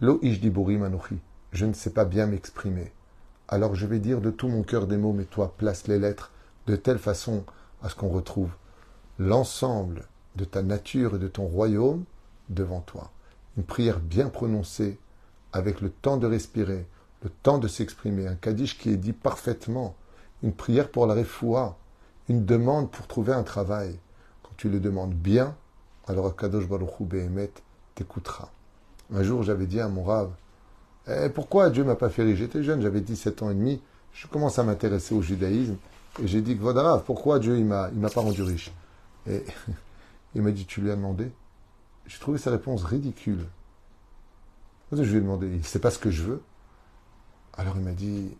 Lo 0.00 0.18
ishdiburi 0.22 0.76
manuchi, 0.76 1.18
je 1.52 1.66
ne 1.66 1.72
sais 1.72 1.90
pas 1.90 2.04
bien 2.04 2.26
m'exprimer. 2.26 2.92
Alors 3.48 3.74
je 3.74 3.86
vais 3.86 3.98
dire 3.98 4.20
de 4.20 4.30
tout 4.30 4.48
mon 4.48 4.62
cœur 4.62 4.86
des 4.86 4.96
mots, 4.96 5.12
mais 5.12 5.24
toi, 5.24 5.54
place 5.56 5.86
les 5.86 5.98
lettres 5.98 6.32
de 6.66 6.76
telle 6.76 6.98
façon 6.98 7.44
à 7.82 7.88
ce 7.88 7.94
qu'on 7.94 8.08
retrouve 8.08 8.50
l'ensemble 9.18 10.08
de 10.36 10.44
ta 10.44 10.62
nature 10.62 11.16
et 11.16 11.18
de 11.18 11.28
ton 11.28 11.46
royaume 11.46 12.04
devant 12.50 12.80
toi. 12.80 13.10
Une 13.56 13.64
prière 13.64 14.00
bien 14.00 14.28
prononcée, 14.28 14.98
avec 15.52 15.80
le 15.80 15.90
temps 15.90 16.16
de 16.16 16.26
respirer, 16.26 16.86
le 17.22 17.30
temps 17.42 17.58
de 17.58 17.68
s'exprimer, 17.68 18.26
un 18.26 18.34
kaddish 18.34 18.78
qui 18.78 18.90
est 18.90 18.96
dit 18.96 19.12
parfaitement, 19.12 19.94
une 20.42 20.52
prière 20.52 20.90
pour 20.90 21.06
la 21.06 21.14
refoua, 21.14 21.76
une 22.28 22.44
demande 22.44 22.90
pour 22.90 23.06
trouver 23.06 23.32
un 23.32 23.42
travail. 23.42 23.98
Quand 24.42 24.52
tu 24.56 24.68
le 24.68 24.80
demandes 24.80 25.14
bien, 25.14 25.54
alors 26.06 26.34
Kadosh 26.36 26.68
Baruch 26.68 27.00
Hu 27.00 27.04
Behemet 27.04 27.50
t'écoutera. 27.94 28.50
Un 29.12 29.22
jour, 29.22 29.42
j'avais 29.42 29.66
dit 29.66 29.80
à 29.80 29.88
mon 29.88 30.04
rave, 30.04 30.30
eh, 31.08 31.28
pourquoi 31.28 31.70
Dieu 31.70 31.84
m'a 31.84 31.96
pas 31.96 32.10
fait 32.10 32.22
riche 32.22 32.38
J'étais 32.38 32.62
jeune, 32.62 32.80
j'avais 32.82 33.00
17 33.00 33.42
ans 33.42 33.50
et 33.50 33.54
demi, 33.54 33.82
je 34.12 34.26
commence 34.26 34.58
à 34.58 34.64
m'intéresser 34.64 35.14
au 35.14 35.22
judaïsme, 35.22 35.76
et 36.22 36.26
j'ai 36.26 36.40
dit, 36.40 36.58
Rave, 36.60 37.02
pourquoi 37.04 37.38
Dieu 37.38 37.58
il 37.58 37.64
m'a, 37.64 37.90
il 37.92 37.98
m'a 37.98 38.10
pas 38.10 38.20
rendu 38.20 38.42
riche? 38.42 38.72
Et 39.28 39.44
il 40.34 40.42
m'a 40.42 40.50
dit, 40.50 40.66
tu 40.66 40.80
lui 40.80 40.90
as 40.90 40.96
demandé? 40.96 41.30
J'ai 42.10 42.18
trouvé 42.18 42.38
sa 42.38 42.50
réponse 42.50 42.82
ridicule. 42.82 43.46
Je 44.90 45.00
lui 45.00 45.18
ai 45.18 45.20
demandé, 45.20 45.46
il 45.46 45.58
ne 45.58 45.62
sait 45.62 45.78
pas 45.78 45.92
ce 45.92 45.98
que 46.00 46.10
je 46.10 46.24
veux 46.24 46.42
Alors 47.52 47.76
il 47.76 47.84
m'a 47.84 47.92
dit, 47.92 48.36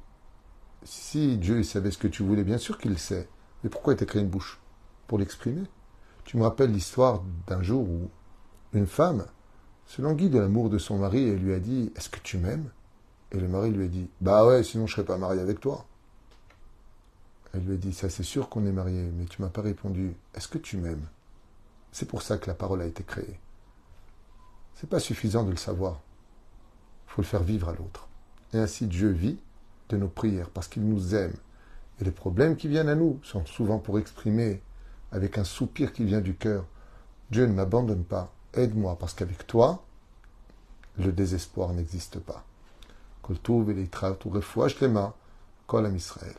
si 0.82 1.38
Dieu 1.38 1.62
savait 1.62 1.92
ce 1.92 1.98
que 1.98 2.08
tu 2.08 2.24
voulais, 2.24 2.42
bien 2.42 2.58
sûr 2.58 2.78
qu'il 2.78 2.90
le 2.90 2.96
sait. 2.96 3.28
Mais 3.62 3.70
pourquoi 3.70 3.92
il 3.92 3.96
t'a 3.96 4.06
créé 4.06 4.22
une 4.22 4.28
bouche? 4.28 4.58
Pour 5.06 5.18
l'exprimer. 5.18 5.62
Tu 6.24 6.36
me 6.36 6.42
rappelles 6.42 6.72
l'histoire 6.72 7.22
d'un 7.46 7.62
jour 7.62 7.88
où 7.88 8.10
une 8.72 8.88
femme 8.88 9.24
se 9.86 10.02
languit 10.02 10.30
de 10.30 10.40
l'amour 10.40 10.68
de 10.68 10.78
son 10.78 10.98
mari 10.98 11.22
et 11.22 11.36
lui 11.36 11.54
a 11.54 11.60
dit 11.60 11.92
Est-ce 11.94 12.10
que 12.10 12.18
tu 12.18 12.38
m'aimes? 12.38 12.70
Et 13.30 13.38
le 13.38 13.46
mari 13.46 13.70
lui 13.70 13.84
a 13.84 13.88
dit 13.88 14.10
Bah 14.20 14.44
ouais, 14.46 14.64
sinon 14.64 14.88
je 14.88 14.94
ne 14.94 14.96
serais 14.96 15.06
pas 15.06 15.16
marié 15.16 15.40
avec 15.40 15.60
toi. 15.60 15.86
Elle 17.54 17.66
lui 17.66 17.74
a 17.74 17.76
dit 17.76 17.92
Ça, 17.92 18.10
c'est 18.10 18.24
sûr 18.24 18.48
qu'on 18.48 18.66
est 18.66 18.72
marié, 18.72 19.12
mais 19.16 19.26
tu 19.26 19.40
m'as 19.40 19.48
pas 19.48 19.62
répondu 19.62 20.16
Est-ce 20.34 20.48
que 20.48 20.58
tu 20.58 20.76
m'aimes? 20.76 21.06
C'est 21.92 22.08
pour 22.08 22.22
ça 22.22 22.36
que 22.36 22.48
la 22.48 22.54
parole 22.54 22.82
a 22.82 22.86
été 22.86 23.04
créée. 23.04 23.38
C'est 24.74 24.88
pas 24.88 25.00
suffisant 25.00 25.44
de 25.44 25.50
le 25.50 25.56
savoir. 25.56 26.00
Il 27.06 27.12
faut 27.12 27.22
le 27.22 27.26
faire 27.26 27.42
vivre 27.42 27.68
à 27.68 27.72
l'autre. 27.72 28.08
Et 28.52 28.58
ainsi 28.58 28.86
Dieu 28.86 29.10
vit 29.10 29.38
de 29.88 29.96
nos 29.96 30.08
prières 30.08 30.50
parce 30.50 30.68
qu'il 30.68 30.84
nous 30.84 31.14
aime. 31.14 31.34
Et 32.00 32.04
les 32.04 32.10
problèmes 32.10 32.56
qui 32.56 32.68
viennent 32.68 32.88
à 32.88 32.94
nous 32.94 33.20
sont 33.22 33.44
souvent 33.44 33.78
pour 33.78 33.98
exprimer 33.98 34.62
avec 35.12 35.38
un 35.38 35.44
soupir 35.44 35.92
qui 35.92 36.04
vient 36.04 36.20
du 36.20 36.34
cœur 36.34 36.64
Dieu 37.30 37.46
ne 37.46 37.52
m'abandonne 37.52 38.04
pas, 38.04 38.32
aide-moi 38.54 38.98
parce 38.98 39.14
qu'avec 39.14 39.46
toi, 39.46 39.84
le 40.98 41.12
désespoir 41.12 41.72
n'existe 41.72 42.18
pas. 42.18 42.44
Kol 43.22 43.36
les 45.86 45.94
Israël. 45.94 46.34